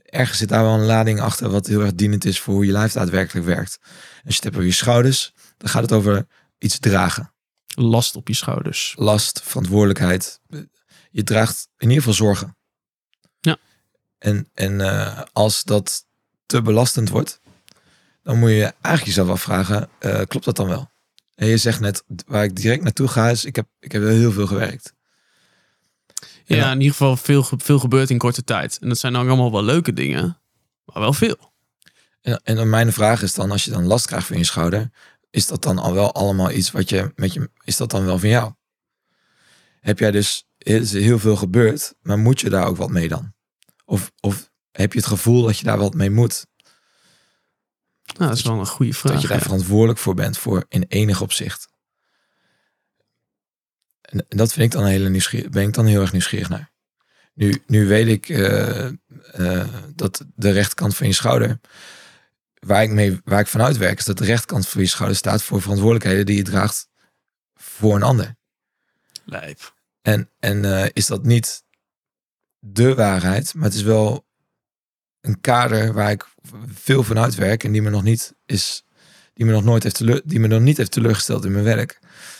[0.05, 2.71] Ergens zit daar wel een lading achter wat heel erg dienend is voor hoe je
[2.71, 3.77] lijf daadwerkelijk werkt.
[3.81, 3.89] Als
[4.23, 6.27] je het hebt over je schouders, dan gaat het over
[6.57, 7.33] iets dragen.
[7.75, 8.93] Last op je schouders.
[8.97, 10.39] last, verantwoordelijkheid.
[11.11, 12.57] Je draagt in ieder geval zorgen.
[14.19, 16.05] En, en eh, als dat
[16.45, 17.39] te belastend wordt,
[18.23, 20.89] dan moet je eigenlijk jezelf afvragen, eh, klopt dat dan wel?
[21.35, 24.31] En je zegt net, waar ik direct naartoe ga is, ik heb, ik heb heel
[24.31, 24.93] veel gewerkt.
[26.45, 26.71] Ja, Ja.
[26.71, 28.77] in ieder geval veel, veel gebeurt in korte tijd.
[28.81, 30.37] En dat zijn ook allemaal wel leuke dingen.
[30.85, 31.51] Maar wel veel.
[32.21, 34.89] En, en dan mijn vraag is dan, als je dan last krijgt van je schouder,
[35.29, 38.19] is dat dan al wel allemaal iets wat je met je, is dat dan wel
[38.19, 38.53] van jou?
[39.79, 43.33] Heb jij dus, is heel veel gebeurd, maar moet je daar ook wat mee dan?
[43.89, 46.45] Of, of heb je het gevoel dat je daar wat mee moet.
[48.17, 49.13] Nou, dat is wel een goede vraag.
[49.13, 49.43] dat je daar ja.
[49.43, 51.69] verantwoordelijk voor bent, voor in enig opzicht.
[54.01, 56.49] En, en dat vind ik dan een hele nieuwsgierig, ben ik dan heel erg nieuwsgierig
[56.49, 56.71] naar.
[57.33, 61.59] Nu, nu weet ik eh, eh, dat de rechterkant van je schouder,
[62.59, 65.43] waar ik, mee, waar ik vanuit werk, is dat de rechterkant van je schouder staat
[65.43, 66.87] voor verantwoordelijkheden die je draagt
[67.53, 68.35] voor een ander.
[69.25, 69.73] Lijp.
[70.01, 71.63] En, en eh, is dat niet
[72.59, 74.27] de waarheid, maar het is wel
[75.21, 76.27] een kader waar ik
[76.73, 78.83] veel van uitwerk en die me nog niet is,
[79.33, 81.99] die me nog nooit heeft teleur, die me nog niet heeft teleurgesteld in mijn werk.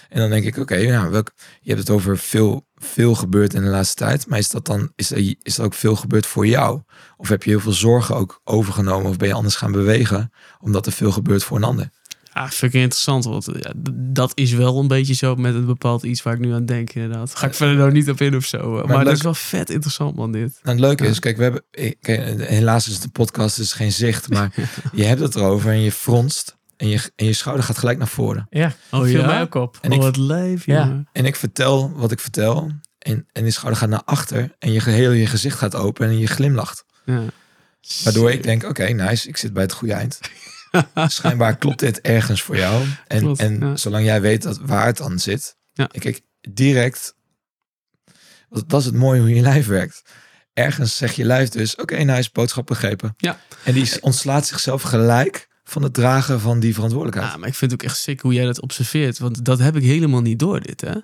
[0.09, 1.23] En dan denk ik, oké, nou,
[1.61, 4.91] je hebt het over veel, veel gebeurd in de laatste tijd, maar is dat dan,
[4.95, 6.81] is er, is er ook veel gebeurd voor jou?
[7.17, 10.85] Of heb je heel veel zorgen ook overgenomen of ben je anders gaan bewegen omdat
[10.85, 11.89] er veel gebeurt voor een ander?
[12.33, 13.25] Ja, vind ik interessant.
[13.25, 16.53] Want ja, dat is wel een beetje zo met een bepaald iets waar ik nu
[16.53, 17.35] aan denk, inderdaad.
[17.35, 18.71] Ga ik verder nou niet op in of zo.
[18.71, 20.59] Maar, dat leuk- is wel vet interessant, man, dit.
[20.63, 21.09] Nou, het leuke Ja.
[21.09, 21.63] is, kijk, we hebben,
[22.01, 24.53] kijk, helaas is het een podcast, dus geen zicht, maar
[24.93, 28.07] je hebt het erover en je fronst en je, en je schouder gaat gelijk naar
[28.07, 28.47] voren.
[28.49, 29.25] Ja, Oh, viel ja?
[29.25, 29.77] mij ook op.
[29.81, 30.75] En oh, ik- wat lijf, Ja.
[30.85, 31.03] ja.
[31.13, 34.79] En ik vertel wat ik vertel en, en die schouder gaat naar achter en je
[34.79, 36.83] geheel je gezicht gaat open en je glimlacht.
[37.05, 37.21] ja.
[38.03, 40.19] Waardoor ik denk, oké, nice, ik zit bij het goede eind.
[41.07, 42.85] Schijnbaar klopt dit ergens voor jou.
[43.07, 43.75] En, Klopt, en ja.
[43.75, 45.57] zolang jij weet dat waar het dan zit.
[45.73, 45.89] Ja.
[45.91, 47.15] Ik kijk, direct,
[48.49, 50.01] dat dat is het mooie hoe je lijf werkt.
[50.53, 53.13] Ergens zegt je lijf dus, oké, nice, boodschap begrepen.
[53.17, 53.39] Ja.
[53.63, 57.31] En die ontslaat zichzelf gelijk van het dragen van die verantwoordelijkheid.
[57.31, 59.17] Ja, maar ik vind het ook echt sick hoe jij dat observeert.
[59.17, 60.95] Want dat heb ik helemaal niet door, dit, hè?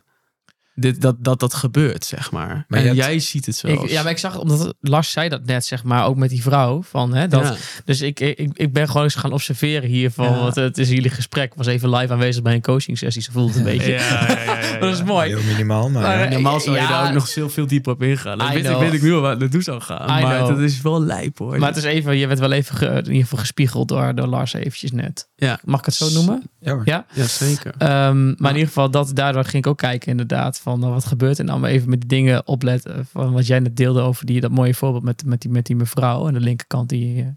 [0.77, 2.65] Dit, dat, dat dat gebeurt, zeg maar.
[2.67, 3.85] Maar en hebt- jij ziet het zo.
[3.87, 6.83] Ja, maar ik zag, omdat Lars zei dat net, zeg maar, ook met die vrouw.
[6.83, 7.55] Van, hè, dat, Ja.
[7.85, 10.31] Dus ik, ik, ik ben gewoon eens gaan observeren hiervan.
[10.31, 10.39] Ja.
[10.39, 11.45] Want het is jullie gesprek.
[11.51, 13.21] Ik was even live aanwezig bij een coaching sessie.
[13.21, 13.91] Ze voelde het een beetje.
[13.91, 15.27] Ja, ja, ja, ja, Dat is mooi.
[15.29, 16.29] Heel minimaal, maar, Maar, ja.
[16.29, 16.87] Normaal zou je Ja.
[16.89, 18.37] daar ook nog veel, veel dieper op ingaan.
[18.53, 20.19] Weet, ik, weet ik nu al waar het naartoe zou gaan.
[20.19, 20.47] I maar know.
[20.49, 21.57] dat is wel lijp, hoor.
[21.59, 24.27] Maar het is even, je werd wel even ge- in ieder geval gespiegeld door, door
[24.27, 25.29] Lars eventjes net.
[25.35, 25.59] Ja.
[25.63, 26.43] Mag ik het zo noemen?
[26.59, 26.81] Ja, hoor.
[26.85, 27.05] Ja.
[27.13, 27.73] Ja, zeker.
[27.77, 31.05] Ehm, maar in ieder geval, dat, daardoor ging ik ook kijken inderdaad van uh, wat
[31.05, 31.39] gebeurt.
[31.39, 34.41] En dan maar even met die dingen opletten van wat jij net deelde over die,
[34.41, 36.89] dat mooie voorbeeld met, met, die, met die mevrouw aan de linkerkant.
[36.89, 37.29] Die, eh,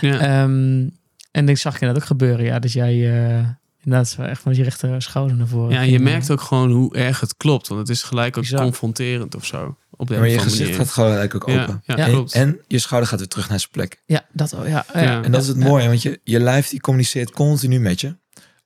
[0.00, 0.18] Ja.
[0.18, 0.88] ehm,
[1.30, 2.44] en ik zag je dat ook gebeuren.
[2.44, 3.48] Ja, dus jij uh,
[3.82, 5.72] inderdaad zo echt van je rechter schouder naar voren.
[5.72, 7.68] ja, je merkt ook gewoon hoe erg het klopt.
[7.68, 9.76] Want het is gelijk ook confronterend of zo.
[9.90, 10.76] Op de maar je gezicht manier.
[10.76, 11.82] gaat gelijk ook Ja, open.
[11.86, 12.04] ja, Ja.
[12.04, 12.32] En, klopt.
[12.32, 14.02] en je schouder gaat weer terug naar zijn plek.
[14.06, 15.02] Ja, dat ja, ja.
[15.02, 15.22] Ja.
[15.22, 15.64] En dat is het Ja.
[15.64, 18.16] mooie, want je, je lijf die communiceert continu met je.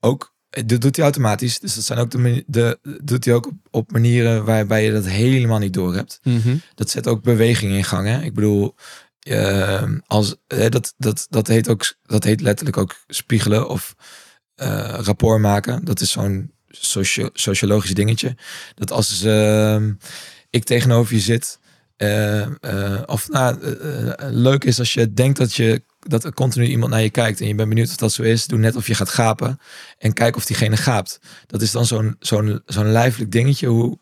[0.01, 1.61] Ook, eh, dat doet hij automatisch.
[1.61, 5.07] Dus dat zijn ook de, de doet hij ook op, op manieren waarbij je dat
[5.07, 6.21] helemaal niet door hebt.
[6.23, 6.57] Mhm.
[6.75, 8.07] Dat zet ook beweging in gang.
[8.07, 8.23] Hè?
[8.23, 8.75] Ik bedoel,
[9.21, 13.95] eh, als, hè, dat, dat, dat, heet ook, dat heet letterlijk ook spiegelen of
[14.55, 15.85] eh, rapport maken.
[15.85, 18.37] Dat is zo'n socio sociologisch dingetje.
[18.75, 19.83] Dat als eh,
[20.51, 21.59] ik tegenover je zit,
[21.97, 26.35] eh, eh, of nou, eh, eh, leuk is als je denkt dat je dat er
[26.35, 28.77] continu iemand naar je kijkt en je bent benieuwd of dat zo is, doe net
[28.77, 29.59] of je gaat gapen
[29.99, 31.21] en kijk of diegene gaapt.
[31.47, 33.99] Dat is dan zo'n zo'n zo'n lijfelijk dingetje hoe,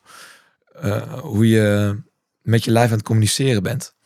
[0.73, 1.97] eh, hoe je
[2.43, 3.97] met je lijf aan het communiceren bent.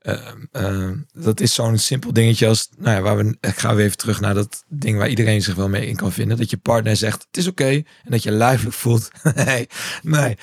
[0.00, 0.18] Eh,
[0.52, 3.96] eh, dat is zo'n simpel dingetje als, nou ja, waar we, ik ga weer even
[3.96, 6.36] terug naar dat ding waar iedereen zich wel mee in kan vinden.
[6.36, 7.68] Dat je partner zegt, het is oké.
[7.68, 9.10] en dat je lijfelijk voelt,
[9.44, 9.66] nee,
[10.02, 10.36] nee.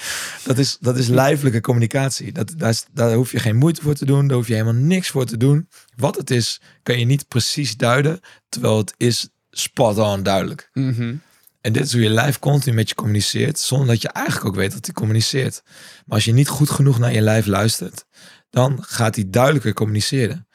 [0.44, 2.32] Dat is, dat is lijfelijke communicatie.
[2.32, 4.28] Dat, daar, is- daar hoef je geen moeite voor te doen.
[4.28, 5.70] Daar hoef je helemaal niks voor te doen.
[5.96, 8.20] Wat het is, kan je niet precies duiden.
[8.50, 10.70] Terwijl het is spot on duidelijk.
[10.74, 11.16] Mhm.
[11.62, 14.56] En dit is hoe je lijf continu met je communiceert, zonder dat je eigenlijk ook
[14.56, 15.62] weet dat hij communiceert.
[16.06, 18.06] Maar als je niet goed genoeg naar je lijf luistert,
[18.50, 20.48] dan gaat hij duidelijker communiceren.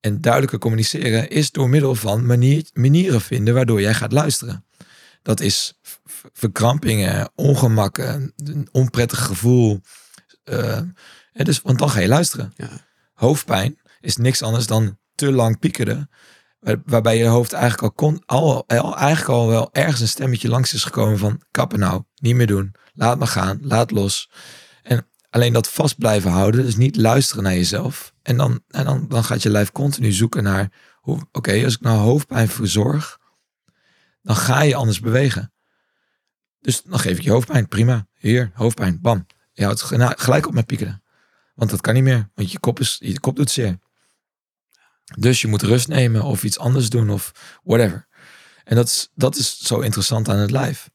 [0.00, 4.64] En duidelijker communiceren is door middel van manier, manieren vinden waardoor jij gaat luisteren.
[5.22, 5.78] Dat is
[6.32, 9.80] verkrampingen, ongemakken, een onprettig gevoel.
[10.44, 10.80] eh,
[11.32, 12.52] dus, want dan ga je luisteren.
[12.56, 12.68] Ja.
[13.12, 16.10] Hoofdpijn is niks anders dan te lang piekeren.
[16.58, 20.48] Waar- waarbij je hoofd eigenlijk al, kon, al, al eigenlijk al wel ergens een stemmetje
[20.48, 24.30] langs is gekomen van kappen nou, niet meer doen, laat maar gaan, laat los.
[25.32, 28.14] En alleen dat vast blijven houden, dus niet luisteren naar jezelf.
[28.22, 30.72] En dan, en dan, dan gaat je lijf continu zoeken naar,
[31.32, 33.18] oké, als ik nou hoofdpijn verzorg,
[34.22, 35.52] dan ga je anders bewegen.
[36.60, 39.26] Dus dan geef ik je hoofdpijn, prima, hier, hoofdpijn, bam.
[39.52, 39.82] Je houdt
[40.20, 41.02] gelijk op met piekeren.
[41.54, 43.78] Want dat kan niet meer, want je kop, is, je kop doet zeer.
[45.18, 48.06] Dus je moet rust nemen of iets anders doen of whatever.
[48.64, 50.90] En dat is, dat is zo interessant aan het lijf.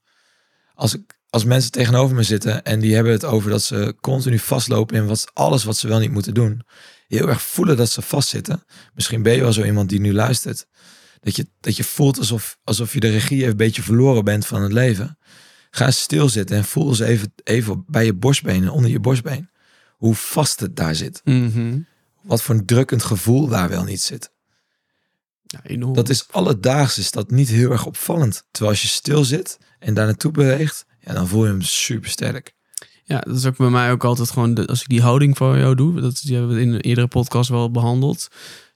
[0.74, 4.40] Als, ik, als mensen tegenover me zitten en die hebben het over dat ze continu
[4.40, 6.62] vastlopen in wat, alles wat ze wel niet moeten doen.
[7.08, 8.64] Heel erg voelen dat ze vastzitten.
[8.94, 10.68] Misschien ben je wel zo iemand die nu luistert.
[11.20, 14.62] Dat je, dat je voelt alsof, alsof je de regie een beetje verloren bent van
[14.62, 15.18] het leven.
[15.70, 19.50] Ga eens stilzitten en voel eens even, even bij je borstbeen en onder je borstbeen.
[19.98, 21.80] Hoe vast het daar zit Mhm.
[22.22, 24.32] wat voor een drukkend gevoel daar wel niet zit.
[25.46, 25.94] Ja.
[25.94, 28.44] Dat is alledaags is dat niet heel erg opvallend.
[28.52, 32.10] Terwijl als je stil zit en daar naartoe beweegt, ja, dan voel je hem super
[32.10, 32.54] sterk.
[33.04, 35.58] Ja, dat is ook bij mij ook altijd gewoon, de, als ik die houding voor
[35.58, 38.28] jou doe, dat die hebben we in een eerdere podcast wel behandeld,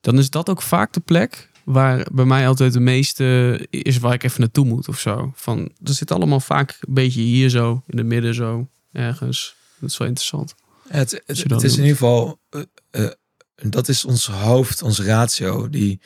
[0.01, 4.13] dan is dat ook vaak de plek waar bij mij altijd de meeste is waar
[4.13, 5.31] ik even naartoe moet of zo.
[5.35, 9.55] Van, er zit allemaal vaak een beetje hier zo, in de midden zo, ergens.
[9.79, 10.55] Dat is wel interessant.
[10.87, 13.11] Het, het, het dat is in ieder geval, eh, eh,
[13.55, 15.69] dat is ons hoofd, ons ratio.
[15.69, 16.01] Die,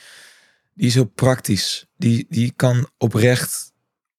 [0.74, 1.86] die is heel praktisch.
[1.96, 3.72] Die, die kan oprecht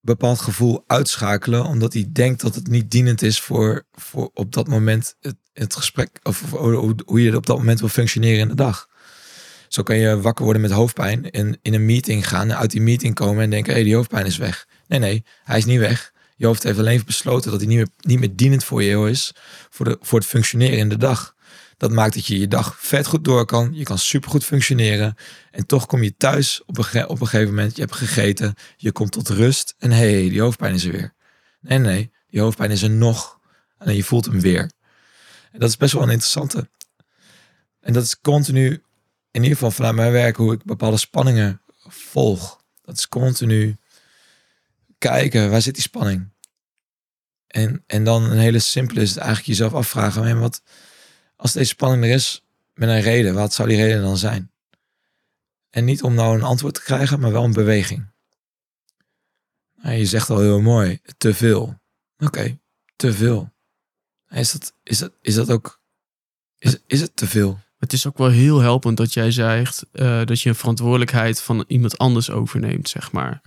[0.08, 4.68] bepaald gevoel uitschakelen, omdat hij denkt dat het niet dienend is voor, voor op dat
[4.68, 8.56] moment het, het gesprek, of, hoe, hoe je op dat moment wil functioneren in de
[8.56, 8.88] dag.
[9.68, 13.14] Zo kan je wakker worden met hoofdpijn en in een meeting gaan, uit die meeting
[13.14, 14.68] komen en denken, hé, die hoofdpijn is weg.
[14.88, 16.12] Nee, nee, hij is niet weg.
[16.36, 19.36] Je hoofd heeft alleen besloten dat hij niet meer, niet meer dienend voor je is,
[19.70, 21.36] voor, de, voor het functioneren in de dag.
[21.78, 23.74] Dat maakt dat je je dag vet goed door kan.
[23.74, 25.16] Je kan supergoed functioneren.
[25.52, 27.76] En toch kom je thuis op een, op een gegeven moment.
[27.76, 28.54] Je hebt gegeten.
[28.78, 29.76] Je komt tot rust.
[29.78, 31.14] En hé, hey, die hoofdpijn is er weer.
[31.62, 33.40] Nee, nee, die hoofdpijn is er nog.
[33.78, 34.72] En je voelt hem weer.
[35.52, 36.70] En dat is best wel een interessante.
[37.80, 38.70] En dat is continu,
[39.32, 42.62] in ieder geval vanuit mijn werk, hoe ik bepaalde spanningen volg.
[42.82, 43.78] Dat is continu
[44.98, 46.30] kijken, waar zit die spanning?
[47.48, 50.62] En, en dan een hele simpele is het eigenlijk jezelf afvragen, "Hé, wat,
[51.38, 52.42] als deze spanning er is
[52.74, 54.52] met een reden, wat zou die reden dan zijn?
[55.70, 58.06] En niet om nou een antwoord te krijgen, maar wel een beweging.
[59.76, 61.80] Nou, je zegt al heel mooi, te veel.
[62.18, 62.58] Oké,
[62.96, 63.54] te veel.
[64.30, 65.82] Is dat, is dat, is dat ook,
[66.58, 67.60] is, is het te veel?
[67.78, 71.66] Het is ook wel heel helpend dat jij zegt eh, dat je een verantwoordelijkheid van
[71.68, 73.42] iemand anders overneemt, zeg maar.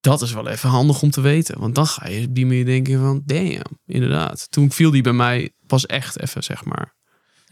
[0.00, 1.58] Dat is wel even handig om te weten.
[1.58, 4.50] Want dan ga je op die manier denken van, damn, inderdaad.
[4.50, 6.94] Toen viel die bij mij pas echt even, zeg maar.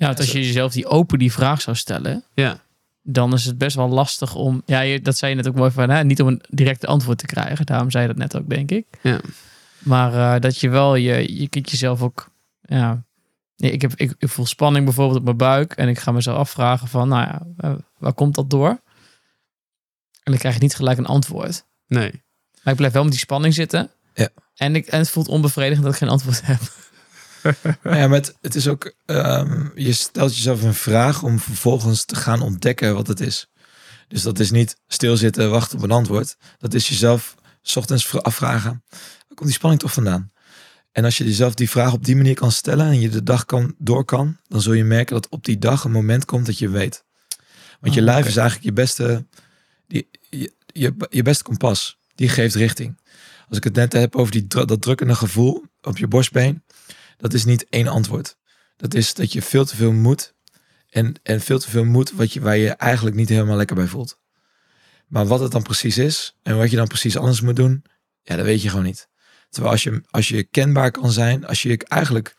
[0.03, 2.61] Ja, want als je jezelf die open die vraag zou stellen, Ja,
[3.03, 4.63] dan is het best wel lastig om.
[4.67, 7.19] Ja, je, dat zei je net ook mooi van, hè, niet om een direct antwoord
[7.19, 7.67] te krijgen.
[7.67, 8.87] Daarom zei je dat net ook, denk ik.
[9.03, 9.21] ja.
[9.79, 13.05] Maar eh, dat je wel, je, je kunt jezelf ook, ja.
[13.57, 16.37] Nee, ik, heb, ik, ik voel spanning bijvoorbeeld op mijn buik en ik ga mezelf
[16.37, 18.69] afvragen van, nou ja, eh, waar komt dat door?
[20.23, 21.65] En dan krijg je niet gelijk een antwoord.
[21.87, 22.23] Nee.
[22.63, 23.91] Maar ik blijf wel met die spanning zitten.
[24.15, 24.29] Ja.
[24.55, 26.61] En, ik, en het voelt onbevredigend dat ik geen antwoord heb.
[27.83, 32.17] Ja, maar het, het is ook, ehm, je stelt jezelf een vraag om vervolgens te
[32.17, 33.51] gaan ontdekken wat het is.
[34.09, 36.37] Dus dat is niet stilzitten, wachten op een antwoord.
[36.59, 40.31] Dat is jezelf 's ochtends vra- afvragen, waar komt die spanning toch vandaan?
[40.93, 43.45] En als je jezelf die vraag op die manier kan stellen en je de dag
[43.45, 46.59] kan, door kan, dan zul je merken dat op die dag een moment komt dat
[46.59, 47.05] je weet.
[47.81, 49.27] Want je Oh, lijf is eigenlijk je beste,
[49.87, 51.99] die, je, je, je beste kompas.
[52.15, 53.01] Die geeft richting.
[53.49, 56.63] Als ik het net heb over die, dat drukkende gevoel op je borstbeen,
[57.23, 58.37] dat is niet één antwoord.
[58.77, 60.35] Dat is dat je veel te veel moet.
[60.89, 63.87] En, en veel te veel moet wat je, waar je eigenlijk niet helemaal lekker bij
[63.87, 64.19] voelt.
[65.07, 67.85] Maar wat het dan precies is en wat je dan precies anders moet doen,
[68.23, 69.09] ja, dat weet je gewoon niet.
[69.49, 72.37] Terwijl als je, als je kenbaar kan zijn, als je eigenlijk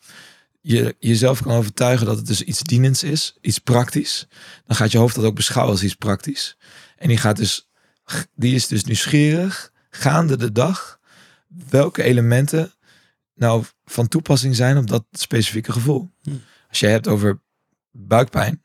[0.60, 4.26] je, jezelf kan overtuigen dat het dus iets dienends is, iets praktisch,
[4.66, 6.56] dan gaat je hoofd dat ook beschouwen als iets praktisch.
[6.96, 7.68] En die gaat dus,
[8.34, 10.98] die is dus nieuwsgierig, gaande de dag,
[11.68, 12.74] welke elementen
[13.34, 16.10] nou van toepassing zijn op dat specifieke gevoel.
[16.22, 16.30] Hm.
[16.68, 17.40] Als je hebt over
[17.90, 18.62] buikpijn.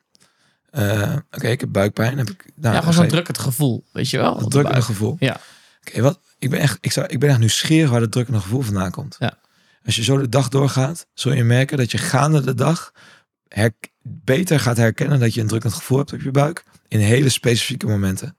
[0.69, 2.17] eh, Oké, ik heb buikpijn.
[2.17, 4.32] Heb ik, nou, ja, gewoon zo'n drukkend gevoel, weet je wel?
[4.32, 4.84] een drukkende buik.
[4.84, 5.15] gevoel.
[5.19, 5.39] Ja.
[5.88, 6.19] Oké, wat?
[6.39, 9.15] Ik ben echt, ik zou, ik ben echt nieuwsgierig waar dat drukkende gevoel vandaan komt.
[9.19, 9.38] Ja.
[9.86, 12.91] Als je zo de dag doorgaat, zul je merken dat je gaande de dag
[13.47, 17.29] her, beter gaat herkennen dat je een drukkend gevoel hebt op je buik in hele
[17.29, 18.38] specifieke momenten.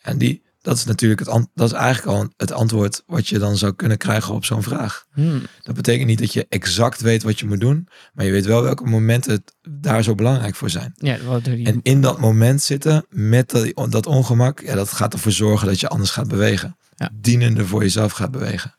[0.00, 3.56] En die, dat is natuurlijk het, dat is eigenlijk al het antwoord wat je dan
[3.56, 5.06] zou kunnen krijgen op zo'n vraag.
[5.12, 5.42] Hmm.
[5.62, 8.62] Dat betekent niet dat je exact weet wat je moet doen, maar je weet wel
[8.62, 10.92] welke momenten het daar zo belangrijk voor zijn.
[10.94, 11.64] Ja, wat je?
[11.64, 15.80] En in dat moment zitten met dat, dat ongemak, ja, dat gaat ervoor zorgen dat
[15.80, 16.76] je anders gaat bewegen.
[16.96, 17.10] Ja.
[17.12, 18.74] Dienende voor jezelf gaat bewegen.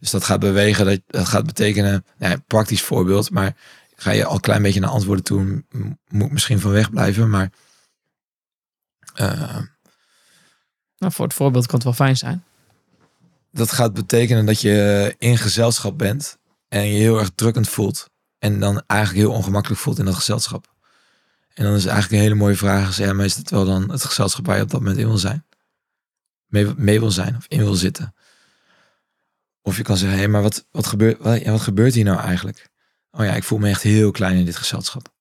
[0.00, 3.56] Dus dat gaat bewegen, dat, dat gaat betekenen, nou, ja, praktisch voorbeeld, maar
[3.96, 5.64] ga je al een klein beetje naar antwoorden toe,
[6.08, 7.50] moet misschien van weg blijven, maar
[9.14, 9.56] eh,
[10.98, 12.44] Nou, voor het voorbeeld kan het wel fijn zijn.
[13.50, 18.10] dat gaat betekenen dat je in gezelschap bent en je heel erg drukkend voelt.
[18.38, 20.74] En dan eigenlijk heel ongemakkelijk voelt in dat gezelschap.
[21.54, 22.88] En dan is eigenlijk een hele mooie vraag.
[22.88, 25.18] is, Ja, maar is wel dan het gezelschap waar je op dat moment in wil
[25.18, 25.44] zijn?
[26.46, 28.14] Mee, wil zijn of in wil zitten?
[29.62, 32.20] Of je kan zeggen, hé, hey, maar wat, wat, gebeurt, wat, wat gebeurt hier nou
[32.20, 32.68] eigenlijk?
[33.10, 35.14] Oh ja, ik voel me echt heel klein in dit gezelschap.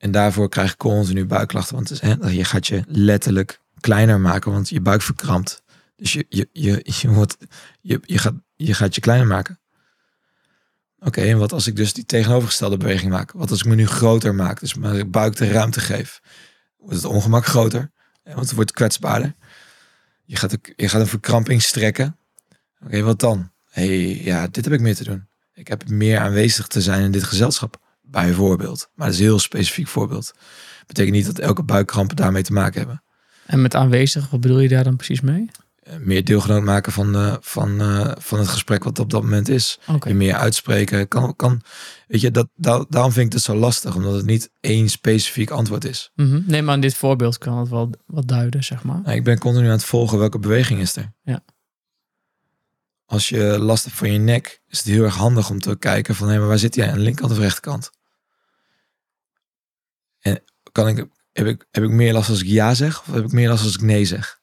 [0.00, 1.74] En daarvoor krijg ik continu buikklachten.
[1.74, 5.62] Want hè, je gaat je letterlijk kleiner maken, want je buik verkrampt.
[5.96, 7.26] Dus je, je, je, je,
[7.80, 9.60] je, je, gaat, je gaat je kleiner maken.
[10.98, 13.32] Oké, en wat als ik dus die tegenovergestelde beweging maak?
[13.32, 16.20] Wat als ik me nu groter maak, dus mijn buik de ruimte geef?
[16.76, 17.90] Wordt het ongemak groter?
[18.24, 19.34] Want het wordt kwetsbaarder.
[20.24, 22.16] Je gaat, een- je gaat een verkramping strekken.
[22.84, 23.50] Oké, wat dan?
[23.70, 25.28] hey, ja, dit heb ik meer te doen.
[25.54, 27.80] Ik heb meer aanwezig te zijn in dit gezelschap.
[28.10, 28.88] Bijvoorbeeld.
[28.94, 30.32] Maar dat is een heel specifiek voorbeeld.
[30.86, 33.02] Betekent niet dat elke buikkrampen daarmee te maken hebben.
[33.46, 35.50] En met aanwezig, wat bedoel je daar dan precies mee?
[35.80, 39.48] Eh, Meer deelgenoot maken van, eh, van, eh, van het gesprek wat op dat moment
[39.48, 39.78] is.
[39.86, 40.08] Oké.
[40.08, 41.08] Je meer uitspreken.
[41.08, 41.62] Kan, kan,
[42.06, 43.94] weet je, dat, da- daarom vind ik het zo lastig.
[43.94, 46.10] Omdat het niet één specifiek antwoord is.
[46.14, 46.40] Mhm.
[46.46, 49.00] Nee, maar in dit voorbeeld kan het wel wat duiden, zeg maar.
[49.02, 51.12] Nou, ik ben continu aan het volgen welke beweging is er.
[51.22, 51.40] Ja.
[53.06, 56.14] Als je last hebt van je nek, is het heel erg handig om te kijken
[56.14, 57.90] van hé, maar waar zit jij aan de linkerkant of rechterkant?
[60.20, 60.42] En
[60.72, 63.32] kan ik, heb, ik, heb ik meer last als ik ja zeg of heb ik
[63.32, 64.40] meer last als ik nee zeg?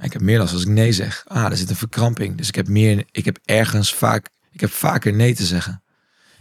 [0.00, 1.24] Ik heb meer last als ik nee zeg.
[1.26, 2.36] Ah, er zit een verkramping.
[2.36, 5.82] Dus ik heb meer, ik heb ergens vaak, ik heb vaker nee te zeggen.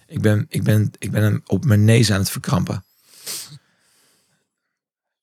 [0.07, 2.85] Ik ben, ik ben, ik ben op mijn neus aan het verkrampen.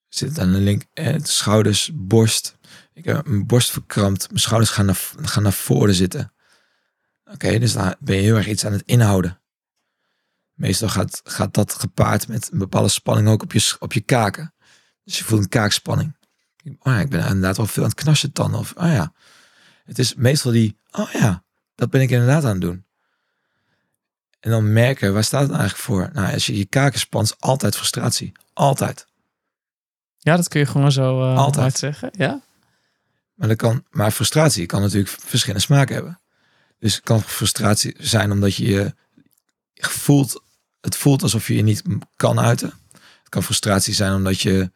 [0.09, 2.57] Zit aan de link, eh, de schouders, borst.
[2.93, 4.28] Ik heb mijn borst verkrampt.
[4.28, 6.33] Mijn schouders gaan naar, gaan naar voren zitten.
[7.24, 9.39] Oké, dus dan ben je heel erg iets aan het inhouden.
[10.61, 14.54] Meestal gaat, gaat dat gepaard met een bepaalde spanning ook op je, op je kaken.
[15.04, 16.16] Dus je voelt een kaakspanning.
[16.64, 18.61] Oh ja, ik ben inderdaad wel veel aan het knarsen tanden.
[18.61, 19.12] Of, oh ja,
[19.84, 21.42] het is meestal die, oh ja,
[21.74, 22.84] dat ben ik inderdaad aan het doen.
[24.40, 26.11] En dan merken, waar staat het eigenlijk voor?
[26.12, 28.32] Nou, als je je kaken spant, is altijd frustratie.
[28.52, 29.06] Altijd.
[30.18, 31.62] Ja, dat kun je gewoon zo eh Altijd.
[31.62, 32.11] hard zeggen.
[32.12, 32.40] Ja?
[33.34, 36.20] Maar, dat kan, maar frustratie kan natuurlijk verschillende smaken hebben.
[36.78, 38.94] Dus het kan frustratie zijn omdat je je
[39.74, 40.42] voelt,
[40.81, 41.83] het voelt alsof je je niet
[42.16, 42.72] kan uiten.
[42.93, 44.70] Het kan frustratie zijn omdat je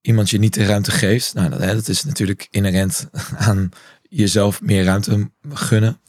[0.00, 1.34] iemand je niet de ruimte geeft.
[1.34, 3.68] Nou, dat, hè, dat is natuurlijk inherent aan
[4.02, 6.00] jezelf meer ruimte gunnen.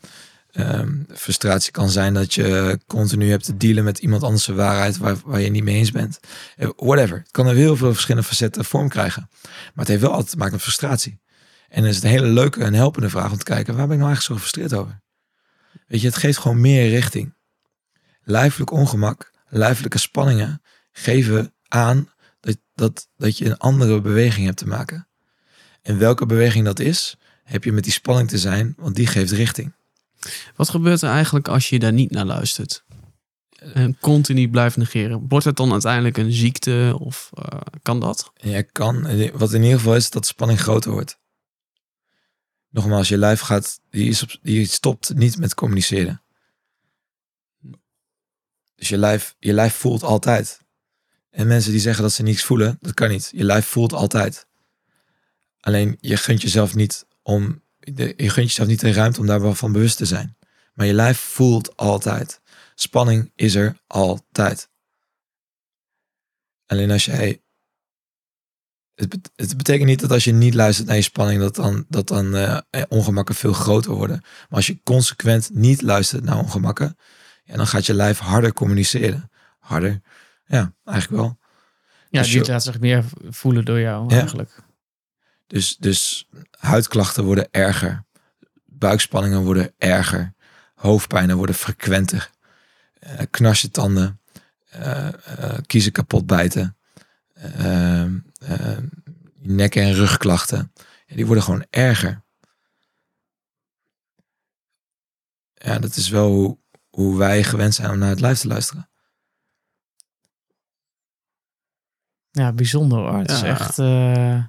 [0.51, 5.15] Ehm, frustratie kan zijn dat je continu hebt te dealen met iemand anders waarheid waar,
[5.25, 6.19] waar je niet mee eens bent.
[6.55, 7.17] Eh, Whatever.
[7.17, 9.29] Het kan er heel veel verschillende facetten vorm krijgen.
[9.41, 11.21] Maar het heeft wel altijd te maken met frustratie.
[11.69, 13.95] En dan is het een hele leuke en helpende vraag om te kijken, waar ben
[13.95, 15.01] ik nou eigenlijk zo gefrustreerd over?
[15.87, 17.35] Weet je, het geeft gewoon meer richting.
[18.23, 20.61] Lijfelijk ongemak, lijfelijke spanningen
[20.91, 22.09] geven aan
[22.39, 25.07] dat, dat, dat je een andere beweging hebt te maken.
[25.81, 29.31] En welke beweging dat is, heb je met die spanning te zijn, want die geeft
[29.31, 29.73] richting.
[30.55, 32.83] Wat gebeurt er eigenlijk als je daar niet naar luistert?
[33.73, 35.25] En continu blijft negeren.
[35.27, 38.31] Wordt het dan uiteindelijk een ziekte of eh, kan dat?
[38.35, 39.01] Jij kan,
[39.33, 41.19] wat in ieder geval is, dat de spanning groter wordt.
[42.69, 46.22] Nogmaals, je lijf gaat, die, is op, die stopt niet met communiceren.
[48.75, 50.61] Dus je lijf, je lijf voelt altijd.
[51.29, 53.29] En mensen die zeggen dat ze niets voelen, dat kan niet.
[53.33, 54.47] Je lijf voelt altijd.
[55.59, 59.55] Alleen je gunt jezelf niet om, je gunt jezelf niet de ruimte om daar wel
[59.55, 60.37] van bewust te zijn.
[60.73, 62.41] Maar je lijf voelt altijd.
[62.75, 64.69] Spanning is er altijd.
[66.65, 67.43] Alleen als jij
[69.35, 72.35] het betekent niet dat als je niet luistert naar je spanning, dat dan, dat dan
[72.35, 74.19] eh, eh, ongemakken veel groter worden.
[74.21, 76.97] Maar als je consequent niet luistert naar ongemakken,
[77.43, 79.31] ja, dan gaat je lijf harder communiceren.
[79.59, 80.01] Harder.
[80.45, 81.37] Ja, eigenlijk wel.
[82.09, 84.19] Ja, Dus die je- laat zich meer voelen door jou Ja.
[84.19, 84.55] eigenlijk.
[85.47, 86.29] Dus, dus
[86.59, 88.05] huidklachten worden erger.
[88.65, 90.33] Buikspanningen worden erger.
[90.75, 92.29] Hoofdpijnen worden frequenter.
[93.29, 94.17] knarse tanden.
[94.69, 96.77] eh, eh, kiezen kapot bijten.
[97.33, 98.77] eh, eh,
[99.39, 100.71] nek- en rugklachten.
[101.05, 102.21] Ja, die worden gewoon erger.
[105.53, 106.61] Ja, dat is wel
[106.93, 108.89] hoe, wij gewend zijn om naar het lijf te luisteren.
[112.31, 113.17] Ja, bijzonder hoor.
[113.19, 113.79] Het is echt...
[113.79, 114.43] eh,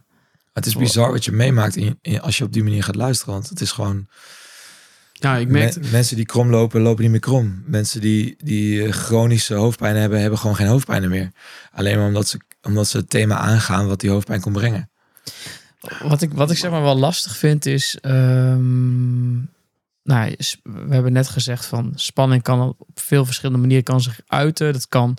[0.53, 3.35] Het is bizar wat je meemaakt in, in- als je op die manier gaat luisteren.
[3.35, 4.07] Want het is gewoon...
[5.13, 5.81] Ja, ik merk...
[5.81, 7.63] Me- mensen die krom lopen, lopen niet meer krom.
[7.67, 11.31] Mensen die, die eh, chronische hoofdpijn hebben, hebben gewoon geen hoofdpijn meer.
[11.73, 14.91] Alleen maar omdat ze, omdat ze het thema aangaan wat die hoofdpijn kon brengen.
[16.03, 17.99] Wat ik, wat ik zeg maar wel lastig vind is.
[18.01, 19.37] ehm,
[20.05, 24.73] nou, we hebben net gezegd van spanning kan op veel verschillende manieren kan zich uiten.
[24.73, 25.17] Dat kan,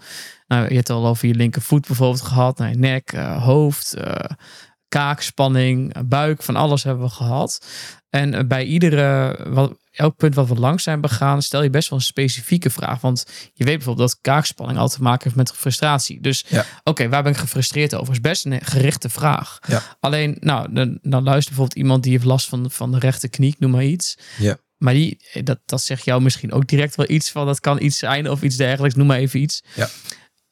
[0.48, 3.94] nou, je hebt het al over je linkervoet bijvoorbeeld gehad, nou, je nek, eh, hoofd,
[3.94, 4.16] eh,
[4.88, 7.66] kaakspanning, eh, buik, van alles hebben we gehad.
[8.10, 12.00] En bij iedere, wat, elk punt wat we langs zijn begaan, stel je best wel
[12.00, 13.02] een specifieke vraag.
[13.02, 16.22] Want je weet bijvoorbeeld dat kaakspanning altijd te maken heeft met frustratie.
[16.22, 16.66] Dus Ja.
[16.84, 18.14] oké, waar ben ik gefrustreerd over?
[18.14, 19.60] Is best een gerichte vraag.
[19.68, 19.82] Ja.
[20.00, 23.72] Alleen, nou, dan, dan luistert bijvoorbeeld iemand die heeft last van, van de rechterknie, noem
[23.72, 24.18] maar iets.
[24.38, 24.58] Ja.
[24.86, 27.82] Maar die, eh, dat, dat zegt jou misschien ook direct wel iets van, dat kan
[27.82, 29.64] iets zijn of iets dergelijks, noem maar even iets.
[29.76, 29.90] Ja.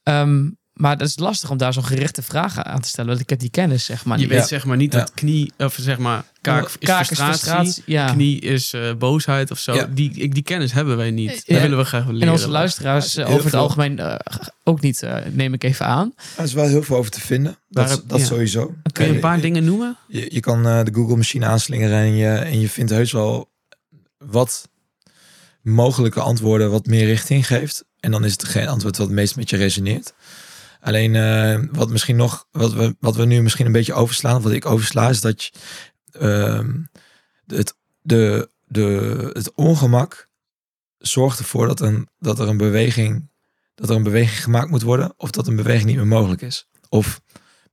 [0.04, 3.10] Ehm, maar dat is lastig om daar zo'n gerichte vraag aan te stellen.
[3.10, 4.18] Want ik heb die kennis, zeg maar.
[4.18, 4.32] Je niet.
[4.32, 4.48] weet Ja.
[4.48, 5.00] zeg maar niet Ja.
[5.00, 7.84] dat knie, of zeg maar, kaak is Kaak is frustratie.
[7.86, 8.12] Ja.
[8.14, 9.74] knie is eh, boosheid of zo.
[9.74, 9.86] Ja.
[9.86, 11.44] Die, ik- die kennis hebben wij niet.
[11.46, 11.54] Ja.
[11.54, 12.22] Dat willen we graag leren.
[12.22, 13.60] En onze luisteraars Ja, eh, over het veel.
[13.60, 14.20] algemeen
[14.64, 16.14] ook niet, neem ik even aan.
[16.38, 17.58] Er is wel heel veel over te vinden.
[17.70, 18.26] Dat, dat ja.
[18.26, 18.74] sowieso.
[18.92, 19.98] Kun je een paar dingen noemen?
[20.08, 23.52] Je, je kan eh, de Google machine aanslingeren en je, en je vindt heus wel
[24.26, 24.70] wat
[25.62, 27.86] mogelijke antwoorden wat meer richting geeft.
[28.00, 30.14] En dan is het geen antwoord wat het meest met je resoneert.
[30.80, 34.52] Alleen eh, wat misschien nog, wat we, wat we nu misschien een beetje overslaan, wat
[34.52, 35.52] ik oversla, is dat
[36.12, 36.82] ehm,
[37.46, 40.30] het, de, de, het ongemak
[40.98, 43.30] zorgt ervoor dat, een, dat er een beweging,
[43.76, 46.68] dat er een beweging gemaakt moet worden, of dat een beweging niet meer mogelijk is.
[46.90, 47.22] Of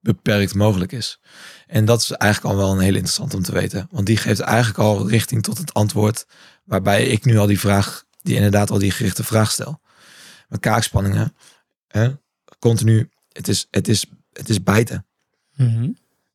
[0.01, 1.21] beperkt mogelijk is.
[1.67, 3.89] En dat is eigenlijk al wel een heel interessant om te weten.
[3.91, 6.27] Want die geeft eigenlijk al richting tot het antwoord.
[6.65, 9.81] Waarbij ik nu al die vraag, die inderdaad al die gerichte vraag stel.
[10.49, 11.35] Mijn kaakspanningen,
[11.89, 12.11] hè,
[12.59, 15.07] continu, het is, het is, het is bijten.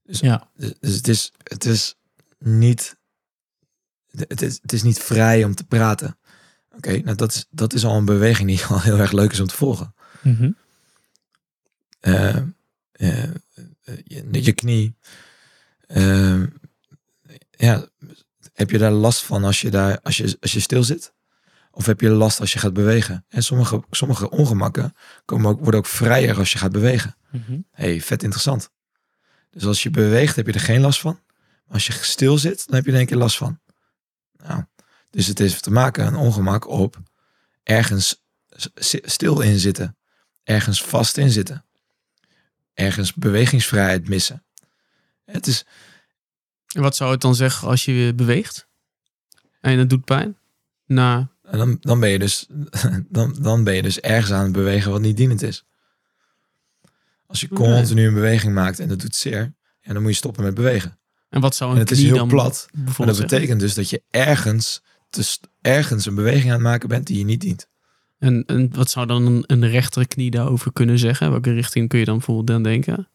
[0.04, 0.50] Dus- ja.
[0.56, 1.96] Dus dus het is, het is
[2.40, 2.96] niet,
[4.12, 6.18] het is, het is niet vrij om te praten.
[6.76, 9.40] Oké, nou dat is, dat is al een beweging die al heel erg leuk is
[9.40, 9.94] om te volgen.
[10.22, 10.52] Mhm.
[12.00, 12.38] Eh,
[14.04, 14.98] je, je knie.
[15.88, 16.44] Eh,
[17.52, 17.90] ja,
[18.54, 21.14] heb je daar last van als je, daar, als je, als je stil zit?
[21.72, 23.26] Of heb je last als je gaat bewegen?
[23.30, 24.94] En sommige, sommige ongemakken
[25.26, 27.16] komen ook, worden ook vrijer als je gaat bewegen.
[27.32, 27.60] Mhm.
[27.72, 28.70] hey, vet interessant.
[29.50, 31.20] Dus als je beweegt, heb je er geen last van.
[31.66, 33.60] Maar als je stil zit, dan heb je er een keer last van.
[34.38, 34.64] Nou,
[35.10, 36.98] dus het heeft te maken, een ongemak op
[37.64, 38.24] ergens
[39.04, 39.98] stil in zitten.
[40.44, 41.65] Ergens vast in zitten.
[42.76, 44.44] Ergens bewegingsvrijheid missen.
[45.26, 45.66] Het is,
[46.76, 48.68] En wat zou het dan zeggen als je beweegt?
[49.62, 50.38] En dat doet pijn?
[50.86, 52.46] Nou, en dan, dan, ben je dus,
[53.10, 55.66] dan, dan ben je dus ergens aan het bewegen wat niet dienend is.
[57.28, 60.44] Als je continu een beweging maakt en dat doet zeer, ja, dan moet je stoppen
[60.44, 61.00] met bewegen.
[61.30, 62.68] en wat zou een En het is heel plat.
[62.72, 66.90] Maar bijvoorbeeld dat betekent dus dat je ergens, st- ergens een beweging aan het maken
[66.90, 67.68] bent die je niet dient.
[68.18, 71.32] En, en wat zou dan een, een rechtere knie daarover kunnen zeggen?
[71.32, 73.10] Welke richting kun je dan bijvoorbeeld dan denken?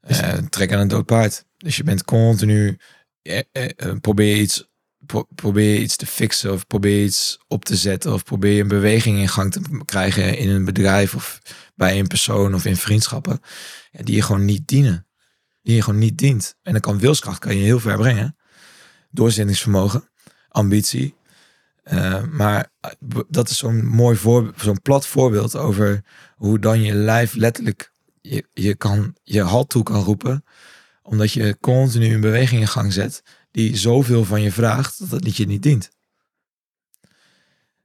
[0.00, 1.44] Eh, trek aan een dood paard.
[1.56, 2.78] Dus je bent continu,
[3.22, 4.68] eh, eh, eh, probeer, iets,
[5.06, 9.18] pro- probeer iets te fixen of probeer iets op te zetten of probeer een beweging
[9.18, 11.40] in gang te krijgen in een bedrijf of
[11.74, 13.40] bij een persoon of in vriendschappen
[13.90, 15.06] die je gewoon niet dienen.
[15.62, 16.56] Die je gewoon niet dient.
[16.62, 18.36] En dan kan wilskracht kan je heel ver brengen.
[19.10, 20.08] Doorzettingsvermogen,
[20.48, 21.14] ambitie.
[21.86, 22.90] Eh, maar eh,
[23.28, 26.04] dat is zo'n mooi voorbeeld, zo'n plat voorbeeld over
[26.36, 30.44] hoe dan je lijf letterlijk je, je, kan, je halt toe kan roepen.
[31.02, 35.24] Omdat je continu een beweging in gang zet die zoveel van je vraagt dat het
[35.24, 35.90] niet je niet dient.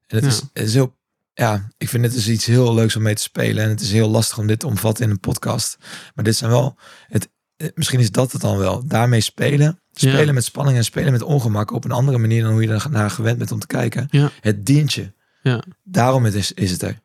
[0.08, 0.30] En het, Ja.
[0.30, 0.97] is, het is heel,
[1.34, 3.64] ja, ik vind het dus iets heel leuks om mee te spelen.
[3.64, 5.78] En het is heel lastig om dit te omvatten in een podcast.
[6.16, 6.78] Maar dit zijn wel,
[7.08, 8.88] het, eh, misschien is dat het dan wel.
[8.88, 9.81] Daarmee spelen.
[9.94, 10.32] Spelen Ja.
[10.32, 13.10] met spanning en spelen met ongemak op een andere manier dan hoe je er naar
[13.10, 14.08] gewend bent om te kijken.
[14.12, 14.32] Ja.
[14.42, 15.14] Het dient je.
[15.44, 15.64] Ja.
[15.84, 17.00] Daarom het is, is het er.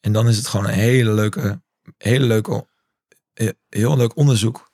[0.00, 1.60] En dan is het gewoon een hele leuke,
[1.98, 2.66] hele leuke,
[3.34, 4.70] eh, heel leuk onderzoek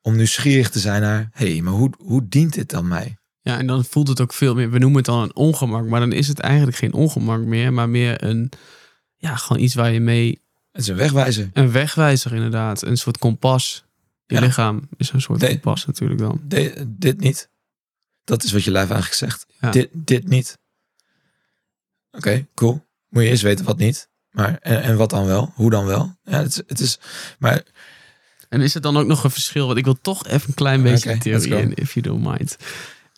[0.00, 3.16] om nieuwsgierig te zijn naar, hé, hey, maar hoe, hoe dient dit dan mij?
[3.40, 4.70] Ja, en dan voelt het ook veel meer.
[4.70, 7.88] We noemen het dan een ongemak, maar dan is het eigenlijk geen ongemak meer, maar
[7.88, 8.50] meer een,
[9.16, 10.40] ja, gewoon iets waar je mee,
[10.72, 11.50] Het is een wegwijzer.
[11.52, 13.84] een wegwijzer inderdaad, een soort kompas.
[14.32, 14.44] Je Ja.
[14.46, 16.40] lichaam is een soort kompas natuurlijk dan.
[16.44, 17.50] De- dit niet.
[18.24, 19.46] Dat is wat je lijf eigenlijk zegt.
[19.60, 19.70] Ja.
[19.70, 20.58] Dit, dit niet.
[22.10, 22.86] Oké, cool.
[23.08, 24.08] Moet je eerst weten wat niet.
[24.30, 25.52] Maar, en, en wat dan wel?
[25.54, 26.16] Hoe dan wel?
[26.24, 26.98] Ja, het, is, het is,
[27.38, 27.62] maar
[28.48, 29.66] En is het dan ook nog een verschil?
[29.66, 32.24] Want ik wil toch even een klein beetje de let's theorie in, if you don't
[32.24, 32.56] mind.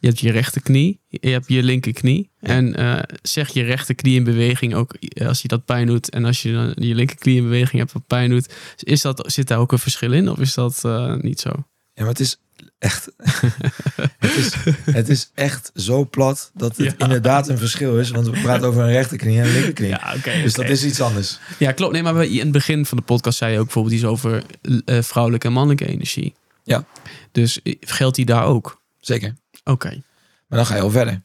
[0.05, 2.31] Je hebt je rechterknie, je hebt je linkerknie.
[2.41, 6.11] En eh, zeg je rechterknie in beweging ook eh, als je dat pijn doet.
[6.11, 8.55] En als je dan je linkerknie in beweging hebt wat pijn doet.
[8.77, 10.29] Is dat, zit daar ook een verschil in?
[10.31, 11.51] Of is dat eh, niet zo?
[11.95, 12.37] Ja, maar het is
[12.79, 13.11] echt.
[14.19, 14.53] het, is,
[14.85, 17.05] het is echt zo plat dat het Ja.
[17.05, 18.11] inderdaad een verschil is.
[18.11, 19.93] Want we praten over een rechterknie en een linkerknie.
[20.17, 20.43] oké.
[20.43, 21.39] dus dat is iets anders.
[21.59, 21.93] Ja, klopt.
[21.93, 24.43] Nee, maar we- in het begin van de podcast zei je ook bijvoorbeeld iets over
[24.87, 26.35] vrouwelijke en mannelijke energie.
[26.65, 26.85] Ja.
[27.33, 28.83] Dus geldt die daar ook?
[29.01, 29.35] Zeker.
[29.65, 30.03] Oké,
[30.47, 31.21] Maar dan ga je al verder.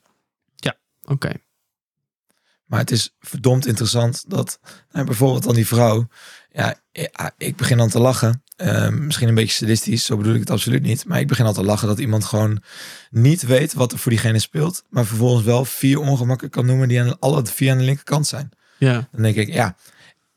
[1.05, 1.31] oké.
[2.65, 4.59] Maar het is verdomd interessant dat
[4.91, 6.07] nou, bijvoorbeeld dan die vrouw.
[6.51, 8.43] Ja, ja, ik begin dan te lachen.
[8.55, 11.05] Ehm, misschien een beetje sadistisch, zo bedoel ik het absoluut niet.
[11.05, 12.61] Maar ik begin al te lachen dat iemand gewoon
[13.09, 14.83] niet weet wat er voor diegene speelt.
[14.89, 18.49] Maar vervolgens wel vier ongemakken kan noemen die aan alle vier aan de linkerkant zijn.
[18.77, 19.75] Ja, Dan denk ik, ja,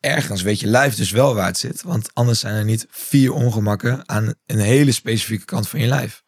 [0.01, 1.83] ergens weet je lijf dus wel waar het zit.
[1.83, 6.23] Want anders zijn er niet vier ongemakken aan een hele specifieke kant van je lijf.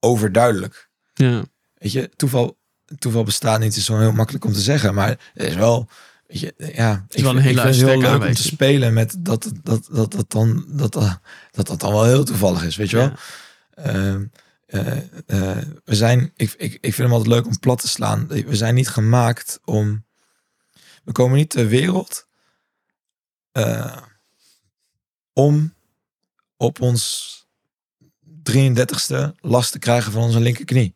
[0.00, 0.90] Overduidelijk.
[1.14, 1.44] ja.
[1.74, 2.58] Weet je, toeval,
[2.98, 4.94] toeval bestaat niet, is zo heel makkelijk om te zeggen.
[4.94, 5.88] Maar er is wel
[6.30, 9.16] Weet je, ja, is wel een ik hele het heel leuk om te spelen met
[9.18, 11.20] dat dat, dat, dat, dan, dat, dat,
[11.66, 13.04] dat dan wel heel toevallig is, weet je wel?
[13.04, 13.16] Ja.
[13.74, 14.24] Ehm,
[14.66, 14.96] eh,
[15.26, 18.26] eh, we zijn, ik, ik, ik vind hem altijd leuk om plat te slaan.
[18.26, 20.04] We zijn niet gemaakt om.
[21.04, 22.26] We komen niet ter wereld
[23.52, 23.96] eh,
[25.32, 25.74] om
[26.56, 27.39] op ons
[28.50, 30.94] 33ste last te krijgen van onze linkerknie.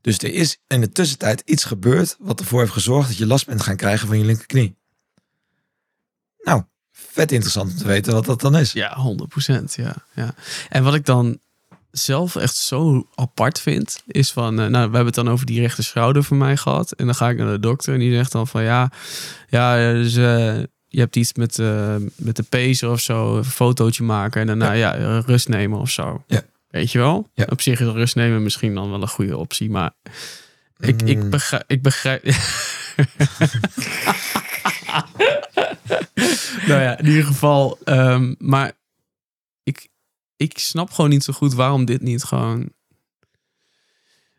[0.00, 3.46] Dus er is in de tussentijd iets gebeurd wat ervoor heeft gezorgd dat je last
[3.46, 4.76] bent gaan krijgen van je linkerknie.
[6.42, 6.62] Nou,
[6.92, 8.72] vet interessant om te weten wat dat dan is.
[8.72, 8.96] Ja,
[9.50, 9.64] 100%.
[9.74, 10.34] Ja, ja.
[10.68, 11.38] En wat ik dan
[11.90, 15.60] zelf echt zo apart vind, is van, eh, nou, we hebben het dan over die
[15.60, 16.92] rechter schouder van mij gehad.
[16.92, 18.90] En dan ga ik naar de dokter en die zegt dan van, ja,
[19.48, 20.58] ja, dus eh,
[20.88, 24.72] je hebt iets met, eh, met de pezen of zo, een fotootje maken en daarna
[24.72, 25.20] ja.
[25.20, 26.24] rust nemen of zo.
[26.26, 26.42] Ja.
[26.68, 27.30] Weet je wel?
[27.34, 27.46] Ja.
[27.48, 29.90] Op zich is rust nemen misschien dan wel een goede optie, maar
[30.78, 31.30] ik, ik Mm.
[31.30, 31.64] begrijp.
[31.66, 32.24] Ik begrijp
[36.66, 37.78] nou ja, in ieder geval.
[37.84, 38.72] ehm, maar
[39.62, 39.88] ik,
[40.36, 42.70] ik snap gewoon niet zo goed waarom dit niet gewoon.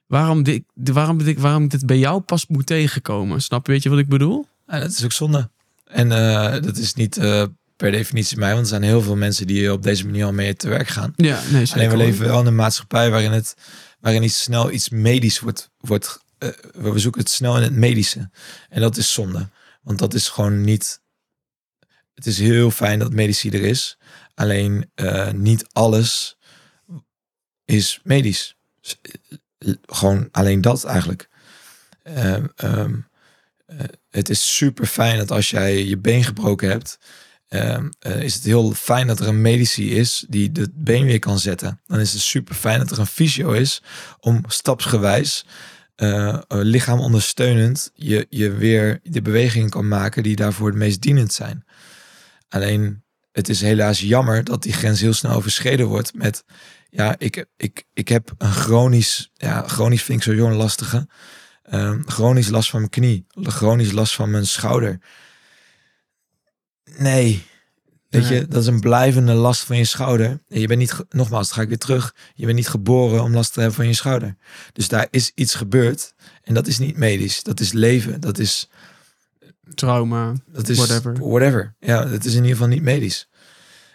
[0.08, 3.42] Waarom dit, waarom, dit, waarom dit bij jou pas moet tegenkomen.
[3.42, 4.48] Snap je, weet je wat ik bedoel?
[4.68, 5.50] Ja, dat is ook zonde.
[5.84, 7.44] En eh, dat is niet eh,
[7.80, 10.56] per definitie mij, want er zijn heel veel mensen die op deze manier al mee
[10.56, 11.14] te werk gaan.
[11.16, 11.74] Ja, nee, zeker.
[11.74, 13.56] Alleen we leven wel in een maatschappij waarin het
[14.00, 15.70] waarin iets snel iets medisch wordt.
[15.78, 18.30] wordt eh, we zoeken het snel in het medische.
[18.70, 19.50] En dat is zonde.
[19.82, 21.02] Want dat is gewoon niet.
[22.14, 23.98] Het is heel fijn dat medici er is.
[24.34, 26.38] Alleen eh, niet alles
[27.66, 28.56] is medisch.
[29.58, 31.30] Eh, Gewoon alleen dat eigenlijk.
[32.04, 32.96] Ehm, ehm,
[33.66, 33.78] eh,
[34.10, 37.00] het is super fijn dat als jij je been gebroken hebt,
[37.50, 41.20] ehm, eh, is het heel fijn dat er een medici is die het been weer
[41.20, 41.82] kan zetten.
[41.88, 43.82] Dan is het super fijn dat er een fysio is
[44.20, 45.46] om stapsgewijs,
[45.96, 51.34] eh, lichaam ondersteunend, je, je weer de bewegingen kan maken die daarvoor het meest dienend
[51.34, 51.66] zijn.
[52.50, 56.44] Alleen het is helaas jammer dat die grens heel snel overschreden wordt met,
[56.90, 61.08] ja, ik, ik, ik heb een chronisch, ja, chronisch vind ik een lastige,
[61.70, 65.00] Ehm, chronisch last van mijn knie, chronisch last van mijn schouder.
[67.00, 67.46] Nee,
[68.10, 70.42] weet je, dat is een blijvende last van je schouder.
[70.50, 72.16] En je bent niet, nogmaals, ga ik weer terug.
[72.34, 74.36] Je bent niet geboren om last te hebben van je schouder.
[74.74, 77.44] Dus daar is iets gebeurd en dat is niet medisch.
[77.44, 78.20] Dat is leven.
[78.22, 78.70] Dat is,
[79.76, 80.34] Trauma.
[80.52, 81.14] dat is Whatever.
[81.20, 81.76] whatever.
[81.80, 83.28] Ja, het is in ieder geval niet medisch.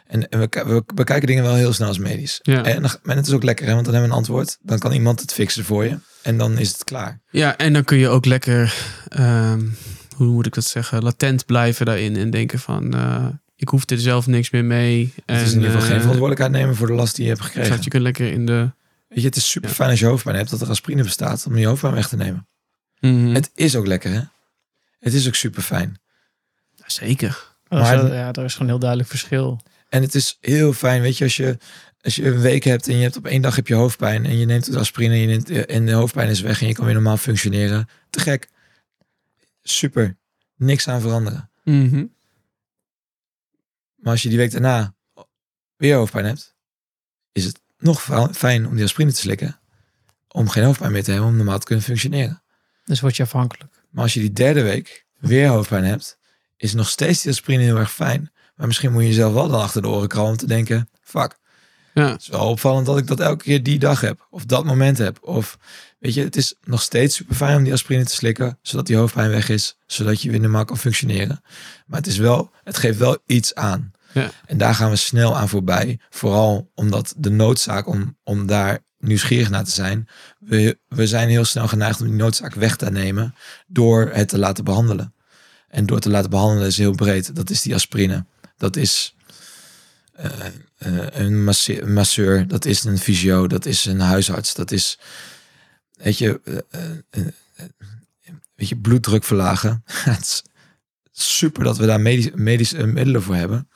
[0.07, 2.39] En, en we, ki- we bekijken dingen wel heel snel als medisch.
[2.43, 2.65] Ja.
[2.65, 4.59] En, en het is ook lekker, hè, want dan hebben we een antwoord.
[4.61, 5.99] Dan kan iemand het fixen voor je.
[6.23, 7.21] En dan is het klaar.
[7.31, 8.75] Ja, en dan kun je ook lekker,
[9.09, 9.67] ehm,
[10.15, 12.17] hoe moet ik dat zeggen, latent blijven daarin.
[12.17, 15.13] En denken van, eh, ik hoef er zelf niks meer mee.
[15.27, 17.31] Het is En, in ieder geval geen eh, verantwoordelijkheid nemen voor de last die je
[17.31, 17.79] hebt gekregen.
[17.83, 18.71] Je kunt lekker in de...
[19.09, 21.57] Weet je, het is super fijn als je hoofdpijn hebt dat er aspirine bestaat om
[21.57, 22.47] je hoofdpijn weg te nemen.
[23.01, 23.35] Mhm.
[23.35, 24.21] Het is ook lekker, hè?
[25.01, 25.97] Het is ook super fijn.
[26.87, 27.29] Zeker.
[27.69, 29.61] Is Maar- wel- ja, er is gewoon een heel duidelijk verschil.
[29.89, 31.59] En het is heel fijn, weet je, als je,
[32.01, 34.39] als je een week hebt en je hebt op één dag heb je hoofdpijn en
[34.39, 36.85] je neemt de aspirine en, je neemt, en de hoofdpijn is weg en je kan
[36.85, 37.89] weer normaal functioneren.
[38.11, 38.49] Te gek.
[39.69, 40.17] Super.
[40.57, 41.51] Niks aan veranderen.
[41.65, 42.07] Mhm.
[43.95, 44.95] Maar als je die week daarna
[45.77, 46.55] weer hoofdpijn hebt,
[47.33, 48.03] is het nog
[48.33, 49.59] fijn om die aspirine te slikken.
[50.29, 52.43] Om geen hoofdpijn meer te hebben, om normaal te kunnen functioneren.
[52.85, 53.73] Dus word je afhankelijk.
[53.91, 56.19] Maar als je die derde week weer hoofdpijn hebt,
[56.57, 58.33] is nog steeds die aspirine heel erg fijn.
[58.57, 61.39] Maar misschien moet je jezelf wel dan achter de oren krabben om te denken, fuck,
[61.95, 62.11] Ja.
[62.11, 64.27] het is wel opvallend dat ik dat elke keer die dag heb.
[64.31, 65.23] Of dat moment heb.
[65.23, 65.59] Of
[66.05, 68.97] weet je, het is nog steeds super fijn om die aspirine te slikken, zodat die
[68.97, 71.41] hoofdpijn weg is, zodat je weer normaal kan functioneren.
[71.87, 73.93] Maar het is wel, het geeft wel iets aan.
[74.13, 74.31] Ja.
[74.47, 75.99] En daar gaan we snel aan voorbij.
[76.11, 80.09] Vooral omdat de noodzaak om, om daar nieuwsgierig naar te zijn.
[80.39, 83.35] We, we zijn heel snel geneigd om die noodzaak weg te nemen
[83.67, 85.15] door het te laten behandelen.
[85.69, 87.37] En door te laten behandelen is heel breed.
[87.37, 88.27] Dat is die aspirine.
[88.57, 89.15] Dat is
[90.13, 90.31] eh,
[90.79, 92.49] eh, een masse- een masseur.
[92.49, 93.47] Dat is een fysio.
[93.47, 94.55] Dat is een huisarts.
[94.55, 94.99] Dat is,
[95.95, 99.83] weet je, eh, eh, eh, weet je bloeddruk verlagen.
[99.87, 100.43] het is
[101.13, 103.69] super dat we daar medisch, medische middelen voor hebben.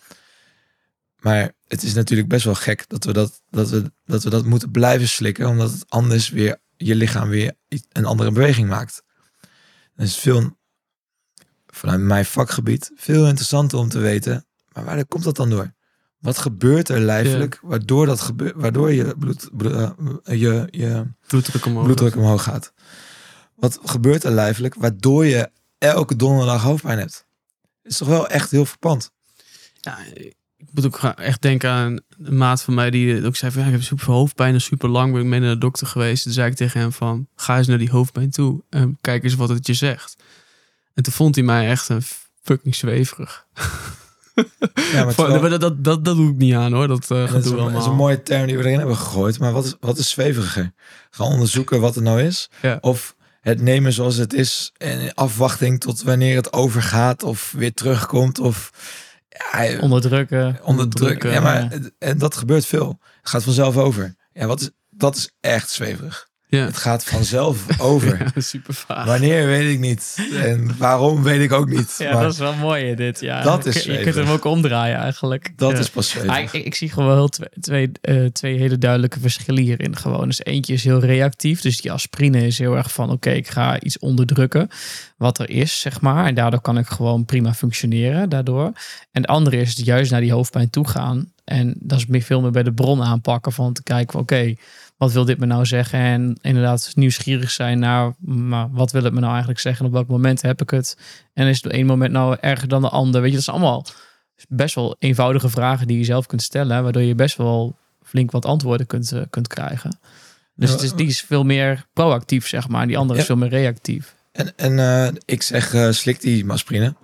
[1.18, 4.44] Maar het is natuurlijk best wel gek dat we dat, dat, we, dat we dat
[4.44, 7.54] moeten blijven slikken, omdat het anders weer je lichaam weer
[7.92, 9.02] een andere beweging maakt.
[9.96, 10.58] Is veel,
[11.66, 15.74] vanuit mijn vakgebied, veel interessanter om te weten, maar waar komt dat dan door?
[16.18, 19.72] Wat gebeurt er lijfelijk waardoor, dat gebeurt, waardoor je, bloed, bloed-
[20.24, 21.84] eh, je, je Bloeddruk omhoog.
[21.84, 22.72] bloeddruk omhoog gaat?
[23.54, 27.26] Wat gebeurt er lijfelijk waardoor je elke donderdag hoofdpijn hebt?
[27.82, 29.10] Is toch wel echt heel verpand.
[29.80, 33.60] Ja, ik moet ook echt denken aan een maat van mij die ook zei van
[33.60, 35.86] ja, ik heb super veel hoofdpijn en super lang ben ik mee naar de dokter
[35.86, 36.22] geweest.
[36.22, 39.34] Toen zei ik tegen hem van ga eens naar die hoofdpijn toe en kijk eens
[39.34, 40.16] wat het je zegt.
[40.94, 42.02] En toen vond hij mij echt een
[42.42, 43.46] fucking zweverig.
[44.92, 46.88] Ja, maar terwijl- dat, dat, dat, dat doe ik niet aan hoor.
[46.88, 49.38] Dat, eh dat is, een, dat is een mooie term die we erin hebben gegooid.
[49.38, 50.72] Maar wat is, wat is zweveriger?
[51.10, 52.50] Gaan onderzoeken wat het nou is?
[52.62, 52.78] Ja.
[52.80, 57.74] Of het nemen zoals het is en in afwachting tot wanneer het overgaat of weer
[57.74, 58.70] terugkomt of
[59.28, 60.58] ja, Onderdrukken.
[60.64, 61.30] onderdrukken.
[61.30, 61.68] Ja, maar
[61.98, 62.98] en dat gebeurt veel.
[63.20, 64.14] Het gaat vanzelf over.
[64.32, 66.28] Ja, wat is, dat is echt zweverig.
[66.50, 66.64] Ja.
[66.64, 68.30] Het gaat vanzelf over.
[68.34, 69.04] Ja, super vaag.
[69.06, 70.28] Wanneer weet ik niet.
[70.42, 71.94] En waarom weet ik ook niet.
[71.98, 73.20] Ja, maar dat is wel mooi dit.
[73.20, 73.42] Ja.
[73.42, 75.52] Dat is je, kunt hem ook omdraaien eigenlijk.
[75.56, 75.78] dat Ja.
[75.78, 79.62] is pas Ah, ik, ik zie gewoon wel twee, twee, eh, twee hele duidelijke verschillen
[79.62, 79.96] hierin.
[79.96, 80.26] Gewoon.
[80.26, 81.60] Dus eentje is heel reactief.
[81.60, 84.68] Dus die aspirine is heel erg van: oké, ik ga iets onderdrukken.
[85.16, 86.26] Wat er is, zeg maar.
[86.26, 88.28] En daardoor kan ik gewoon prima functioneren.
[88.28, 88.72] Daardoor.
[89.12, 91.32] En de andere is juist naar die hoofdpijn toe gaan.
[91.44, 93.52] En dat is meer, veel meer bij de bron aanpakken.
[93.52, 94.54] Van te kijken: oké,
[94.98, 96.00] wat wil dit me nou zeggen?
[96.00, 99.82] En inderdaad nieuwsgierig zijn naar: maar wat wil het me nou eigenlijk zeggen?
[99.82, 100.96] En op welk moment heb ik het?
[101.34, 103.20] En is het één moment nou erger dan de ander?
[103.20, 103.86] Weet je, dat is allemaal
[104.48, 108.44] best wel eenvoudige vragen die je zelf kunt stellen, waardoor je best wel flink wat
[108.44, 109.98] antwoorden kunt, eh, kunt krijgen.
[110.54, 112.86] Dus het is, die is veel meer proactief, zeg maar.
[112.86, 114.14] Die andere is veel meer reactief.
[114.32, 116.94] En, en eh, ik zeg, eh, slik die masprine.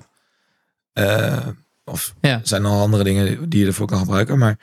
[1.85, 2.31] Of Ja.
[2.31, 4.39] er zijn nog andere dingen die je ervoor kan gebruiken.
[4.39, 4.59] Maar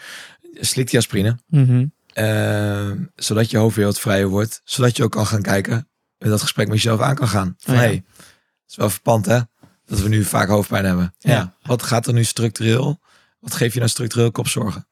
[0.53, 1.37] slik die aspirine.
[1.47, 1.85] Mhm.
[2.13, 4.61] Eh, zodat je hoofd weer wat vrijer wordt.
[4.63, 5.89] Zodat je ook kan gaan kijken.
[6.17, 7.55] En dat gesprek met jezelf aan kan gaan.
[7.57, 7.85] Van, Oh ja.
[7.85, 9.39] hey, het is wel verpand hè.
[9.85, 11.15] Dat we nu vaak hoofdpijn hebben.
[11.17, 11.31] Ja.
[11.31, 11.55] Ja.
[11.61, 13.01] Wat gaat er nu structureel?
[13.39, 14.87] Wat geef je nou structureel kopzorgen?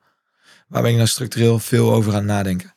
[0.68, 2.76] Waar ben ik nou structureel veel over aan nadenken?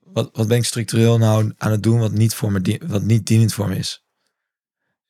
[0.00, 3.26] Wat, wat ben ik structureel nou aan het doen wat niet, voor me, wat niet
[3.26, 4.04] dienend voor me is?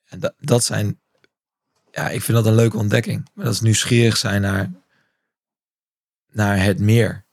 [0.04, 1.00] En dat, dat zijn,
[1.90, 3.30] ja, ik vind dat een leuke ontdekking.
[3.34, 4.70] Maar dat is nieuwsgierig zijn naar,
[6.30, 7.23] naar het meer.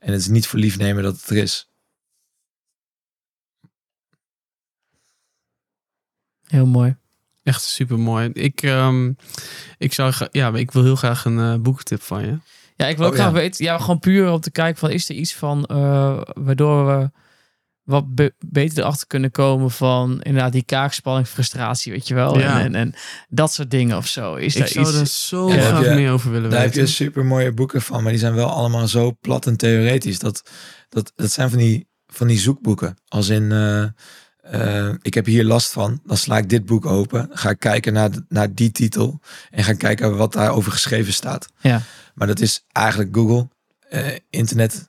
[0.00, 1.68] En het is niet voor lief nemen dat het er is.
[6.46, 6.96] Heel mooi.
[7.42, 8.30] Echt super mooi.
[8.32, 9.12] Ik, ehm,
[9.78, 12.38] ik, zou, ja, ik wil heel graag een eh boekentip van je.
[12.76, 13.38] Ja, ik wil ook Oh, graag ja.
[13.38, 17.10] weten, ja, gewoon puur om te kijken van, is er iets van, eh, waardoor we
[17.90, 22.38] wat be- beter erachter kunnen komen van inderdaad die kaakspanning, frustratie, weet je wel.
[22.38, 22.60] Ja.
[22.60, 22.94] En, en, en
[23.28, 24.34] dat soort dingen of zo.
[24.34, 24.96] Is Ik daar zou iets...
[24.98, 26.82] er zo Ja, graag heb je- meer over willen Daar heb weten.
[26.82, 30.18] je super mooie boeken van, maar die zijn wel allemaal zo plat en theoretisch.
[30.18, 30.42] Dat,
[30.88, 32.96] dat, dat zijn van die, van die zoekboeken.
[33.08, 33.82] Als in, eh,
[34.86, 37.28] eh, ik heb hier last van, dan sla ik dit boek open.
[37.32, 39.20] Ga ik kijken naar, naar die titel
[39.50, 41.48] en ga kijken wat daarover geschreven staat.
[41.60, 41.82] Ja.
[42.14, 43.48] Maar dat is eigenlijk Google,
[43.88, 44.88] eh, internet.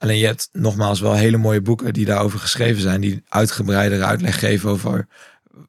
[0.00, 3.00] Alleen je hebt nogmaals wel hele mooie boeken die daarover geschreven zijn.
[3.00, 5.06] Die uitgebreidere uitleg geven over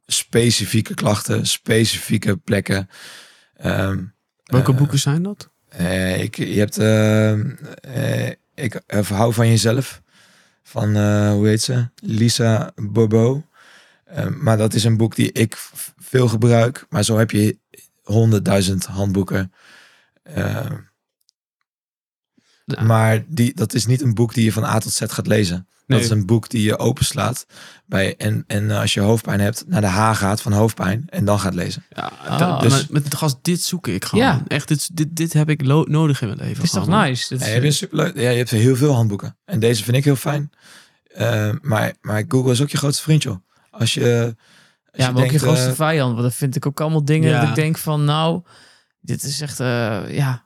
[0.05, 2.89] specifieke klachten, specifieke plekken.
[3.57, 4.03] Ehm,
[4.43, 5.49] Welke eh, boeken zijn dat?
[5.69, 10.01] eh, ik, je hebt, eh, ik hou van jezelf.
[10.63, 10.95] Van,
[11.31, 11.89] hoe heet ze?
[11.95, 13.45] Lisa Bobo.
[14.03, 15.55] Eh, maar dat is een boek die ik
[15.97, 16.85] veel gebruik.
[16.89, 17.57] Maar zo heb je
[18.03, 19.53] honderdduizend handboeken.
[22.73, 22.87] Eh, Ja.
[22.87, 25.55] Maar die, dat is niet een boek die je van A tot Z gaat lezen.
[25.87, 25.99] Nee.
[25.99, 27.45] Dat is een boek die je openslaat.
[27.85, 31.03] Bij, en, en als je hoofdpijn hebt, naar de H gaat van hoofdpijn.
[31.09, 31.83] En dan gaat lezen.
[31.89, 32.61] Ja, Ah.
[32.61, 34.25] Dus- maar met gast, dit zoek ik gewoon.
[34.25, 34.41] Ja.
[34.47, 36.55] Echt, dit, dit, dit heb ik nodig in mijn leven.
[36.55, 37.35] Het is toch nice?
[37.35, 38.15] Ja, is- je, hebt superleuk.
[38.15, 39.37] Ja, je hebt heel veel handboeken.
[39.45, 40.51] En deze vind ik heel fijn.
[41.13, 43.35] Eh, maar, maar Google is ook je grootste vriend, joh.
[43.71, 44.35] Als je.
[44.91, 46.11] Als Ja, maar ook je denkt, grootste eh, vijand.
[46.11, 47.39] Want dat vind ik ook allemaal dingen Ja.
[47.39, 48.41] dat ik denk van, nou,
[49.01, 50.45] dit is echt, eh, ja.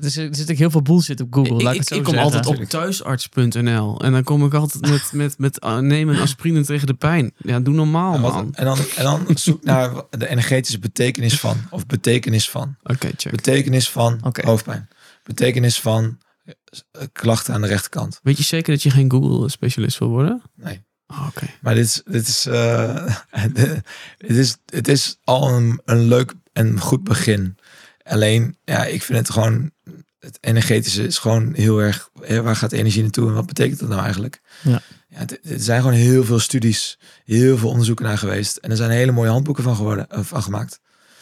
[0.00, 1.54] Er zit, er zit ook heel veel bullshit op Google.
[1.54, 2.32] Ik, laat ik, ik, het zo ik kom zeggen.
[2.34, 6.64] altijd op thuisarts.nl en dan kom ik altijd met, met, met uh, neem een aspirine
[6.64, 7.32] tegen de pijn.
[7.36, 8.54] Ja, doe normaal, en, wat- man.
[8.54, 11.56] en, dan, en dan zoek naar de energetische betekenis van.
[11.70, 12.76] Of betekenis van.
[12.82, 13.32] Oké, check.
[13.32, 14.88] Betekenis van hoofdpijn.
[15.24, 18.20] Betekenis van eh, klachten aan de rechterkant.
[18.22, 20.42] Weet je zeker dat je geen Google-specialist wil worden?
[20.54, 20.86] Nee.
[21.06, 21.46] Oh, Oké.
[21.60, 26.80] Maar dit is, dit is, eh, het is, het is al een, een leuk en
[26.80, 27.56] goed begin.
[28.02, 29.70] Alleen, ja, ik vind het gewoon,
[30.18, 32.10] het energetische is gewoon heel erg,
[32.42, 34.40] waar gaat energie naartoe en wat betekent dat nou eigenlijk?
[34.62, 34.80] Ja.
[35.08, 38.56] Ja, het- er zijn gewoon heel veel studies, heel veel onderzoeken naar geweest.
[38.56, 40.80] En er zijn hele mooie handboeken van, geworden, eh, van gemaakt.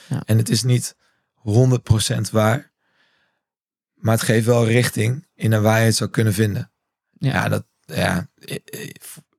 [0.09, 0.23] Ja.
[0.27, 0.97] En het is niet
[1.35, 2.73] 100% waar,
[3.95, 6.73] maar het geeft wel richting in naar waar je het zou kunnen vinden.
[7.19, 7.33] Ja.
[7.33, 8.29] Ja, dat, ja,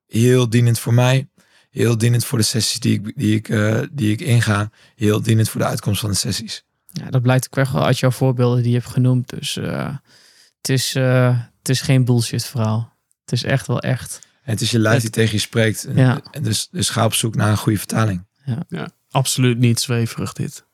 [0.08, 1.30] heel dienend voor mij.
[1.70, 4.70] Heel dienend voor de sessies die ik, die ik, eh, die ik inga.
[4.95, 6.64] Heel dienend voor de uitkomst van de sessies.
[7.04, 9.30] Ja, dat blijkt ook wel uit jouw voorbeelden die je hebt genoemd.
[9.30, 9.95] Dus eh,
[10.58, 12.93] het, is, eh, het is geen bullshit verhaal.
[13.22, 14.20] Het is echt wel echt.
[14.43, 15.84] En het is je lijf die tegen je spreekt.
[15.86, 16.22] En, Ja.
[16.32, 18.26] en dus, dus ga op zoek naar een goede vertaling.
[19.12, 20.66] Absoluut niet zweverig dit.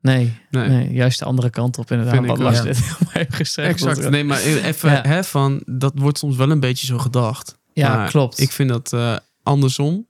[0.00, 0.68] Nee, Nee.
[0.68, 0.92] nee.
[0.92, 2.14] juist de andere kant op inderdaad.
[2.14, 2.38] Vind Wat.
[2.38, 2.62] Lars Ja.
[3.28, 3.68] gezegd.
[3.68, 4.02] Exact.
[4.02, 5.02] Dat- Nee, maar even Ja.
[5.02, 7.58] hè, van, dat wordt soms wel een beetje zo gedacht.
[7.72, 8.40] Ja, Maar klopt.
[8.40, 10.06] Ik vind dat eh, andersom.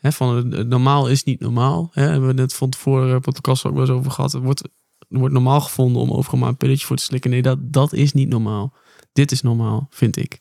[0.00, 1.90] Hè, van het normaal is niet normaal.
[1.92, 4.32] Hè, hebben we het van tevoren de podcast ook wel eens over gehad.
[4.32, 4.62] Het wordt,
[5.08, 7.30] er wordt normaal gevonden om overal maar een pilletje voor te slikken.
[7.30, 8.74] Nee, dat, dat is niet normaal.
[9.12, 10.40] Dit is normaal, vind ik.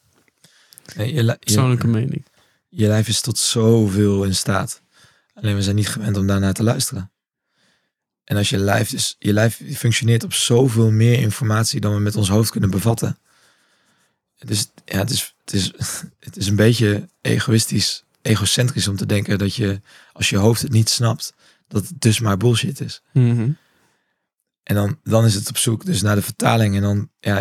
[0.95, 2.25] Nee, je, li- je, Persoonlijke mening.
[2.69, 4.81] je lijf is tot zoveel in staat.
[5.33, 7.11] Alleen we zijn niet gewend om daarnaar te luisteren.
[8.23, 12.15] En als je lijf, dus, je lijf functioneert op zoveel meer informatie dan we met
[12.15, 13.19] ons hoofd kunnen bevatten.
[14.39, 15.71] Dus ja, het is, het is,
[16.19, 19.81] het is een beetje egoïstisch, egocentrisch om te denken dat je,
[20.13, 21.33] als je hoofd het niet snapt,
[21.67, 23.01] dat het dus maar bullshit is.
[23.13, 23.51] Mhm.
[24.63, 26.75] En dan, dan is het op zoek dus naar de vertaling.
[26.75, 27.35] En dan, ja,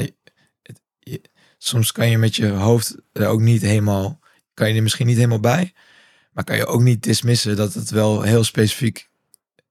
[0.63, 1.23] het, je-
[1.59, 4.21] soms kan je met je hoofd er ook niet helemaal,
[4.55, 5.73] kan je er misschien niet helemaal bij.
[6.33, 9.09] Maar kan je ook niet dismissen dat het wel heel specifiek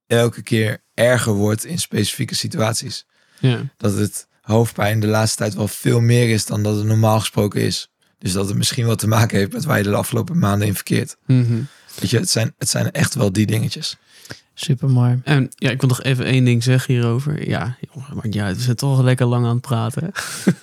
[0.07, 3.05] elke keer erger wordt in specifieke situaties.
[3.39, 3.61] Ja.
[3.77, 7.61] Dat het hoofdpijn de laatste tijd wel veel meer is dan dat het normaal gesproken
[7.61, 7.89] is.
[8.19, 10.75] Dus dat het misschien wel te maken heeft met waar je de afgelopen maanden in
[10.75, 11.17] verkeert.
[11.25, 11.61] Mhm.
[11.99, 13.97] Weet je, het zijn, het zijn echt wel die dingetjes.
[14.53, 15.19] Super mooi.
[15.23, 17.49] En ja, ik wil nog even één ding zeggen hierover.
[17.49, 20.11] Ja, jongen, maar ja, we zijn toch lekker lang aan het praten.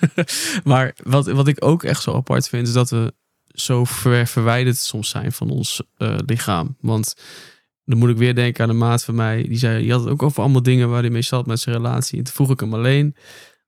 [0.63, 3.13] maar wat, wat ik ook echt zo apart vind, is dat we
[3.47, 6.75] zo ver verwijderd soms zijn van ons eh, lichaam.
[6.79, 7.15] Want
[7.85, 9.43] dan moet ik weer denken aan een maat van mij.
[9.43, 11.75] Die zei, je had het ook over allemaal dingen waar hij mee zat met zijn
[11.75, 12.17] relatie.
[12.17, 13.15] En toen vroeg ik hem alleen,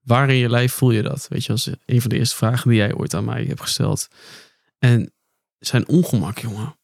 [0.07, 1.25] waar in je lijf voel je dat?
[1.29, 4.07] Weet je, als een van de eerste vragen die jij ooit aan mij hebt gesteld.
[4.79, 5.11] En
[5.59, 6.75] zijn ongemak, jongen.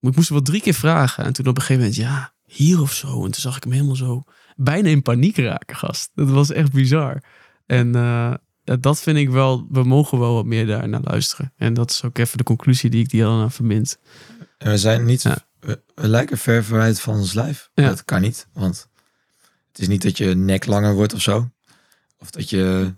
[0.00, 1.24] Ik moest hem wel drie keer vragen.
[1.24, 3.14] En toen op een gegeven moment, ja, hier of zo.
[3.24, 4.22] En toen zag ik hem helemaal zo
[4.56, 6.10] bijna in paniek raken, gast.
[6.14, 7.22] Dat was echt bizar.
[7.66, 8.34] En eh,
[8.80, 11.52] dat vind ik wel, we mogen wel wat meer daar naar luisteren.
[11.56, 13.98] En dat is ook even de conclusie die ik die dan aan verbind.
[14.58, 15.38] En we zijn niet, Ja.
[15.60, 17.70] we, we lijken ver verwijderd van ons lijf.
[17.74, 17.88] Ja.
[17.88, 18.88] Dat kan niet, want
[19.68, 21.50] het is niet dat je nek langer wordt of zo.
[22.22, 22.94] Of dat je...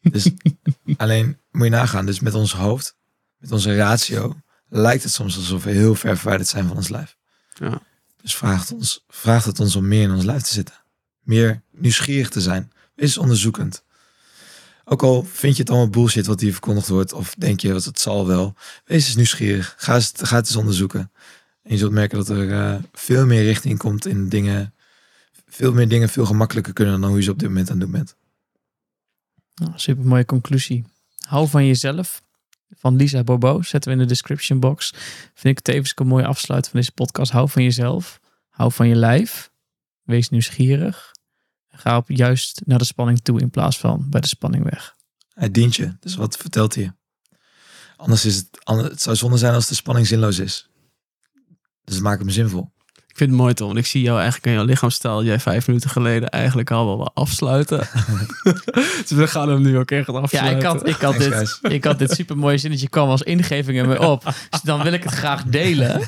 [0.00, 0.30] dus
[0.96, 2.96] alleen moet je nagaan, dus met ons hoofd,
[3.38, 4.36] met onze ratio,
[4.68, 7.16] lijkt het soms alsof we heel ver verwijderd zijn van ons lijf.
[7.54, 7.80] Ja.
[8.22, 10.74] Dus vraagt, ons, vraagt het ons om meer in ons lijf te zitten.
[11.20, 12.72] Meer nieuwsgierig te zijn.
[12.94, 13.84] Wees onderzoekend.
[14.84, 17.84] Ook al vind je het allemaal bullshit wat hier verkondigd wordt, of denk je dat
[17.84, 18.54] het zal wel,
[18.84, 19.74] wees eens nieuwsgierig.
[19.76, 21.12] Ga, eens, ga het eens onderzoeken.
[21.62, 24.74] En je zult merken dat er eh, veel meer richting komt in dingen,
[25.46, 27.84] veel meer dingen veel gemakkelijker kunnen dan hoe je ze op dit moment aan het
[27.84, 28.16] doen bent.
[29.54, 30.84] Nou, super mooie conclusie.
[31.26, 32.22] Hou van jezelf.
[32.78, 33.62] Van Lisa Bobo.
[33.62, 34.92] Zetten we in de description box.
[35.34, 37.32] Vind ik tevens een mooie afsluit van deze podcast.
[37.32, 38.20] Hou van jezelf.
[38.48, 39.50] Hou van je lijf.
[40.02, 41.10] Wees nieuwsgierig.
[41.68, 44.96] Ga op juist naar de spanning toe in plaats van bij de spanning weg.
[45.34, 46.92] Hij dient je, dus wat vertelt hij je?
[47.96, 50.68] Anders is het, het zou zonde zijn als de spanning zinloos is.
[51.84, 52.72] Dus het maakt hem zinvol.
[53.12, 53.66] Ik vind het mooi, Tom.
[53.66, 55.24] Want ik zie jou eigenlijk aan jouw lichaamstaal.
[55.24, 57.78] Jij vijf minuten geleden eigenlijk al wel wat afsluiten.
[59.06, 60.58] dus we gaan hem nu ook echt Ja, afsluiten.
[60.58, 63.88] ik had, ik had, dit, ik had dit super mooie zinnetje kwam als ingeving in
[63.88, 64.24] me op.
[64.50, 66.00] Dus dan wil ik het graag delen.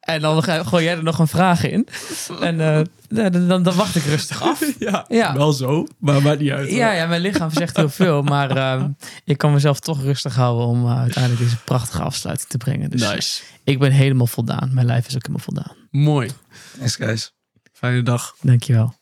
[0.00, 1.88] En dan gooi jij er nog een vraag in.
[2.40, 2.80] En eh,
[3.14, 4.72] dan, dan, dan wacht ik rustig af.
[4.78, 5.34] Ja, Ja.
[5.34, 5.86] wel zo.
[5.98, 6.70] Maar maakt niet uit.
[6.70, 8.22] Ja, ja, mijn lichaam zegt heel veel.
[8.32, 8.88] Maar ehm,
[9.24, 12.90] ik kan mezelf toch rustig houden om eh, uiteindelijk deze prachtige afsluiting te brengen.
[12.90, 13.42] Dus Nice.
[13.64, 14.70] ik ben helemaal voldaan.
[14.74, 15.76] Mijn lijf is ook helemaal voldaan.
[15.90, 16.30] Mooi.
[16.78, 17.32] Thanks guys.
[17.72, 18.34] Fijne dag.
[18.40, 18.94] Dankjewel.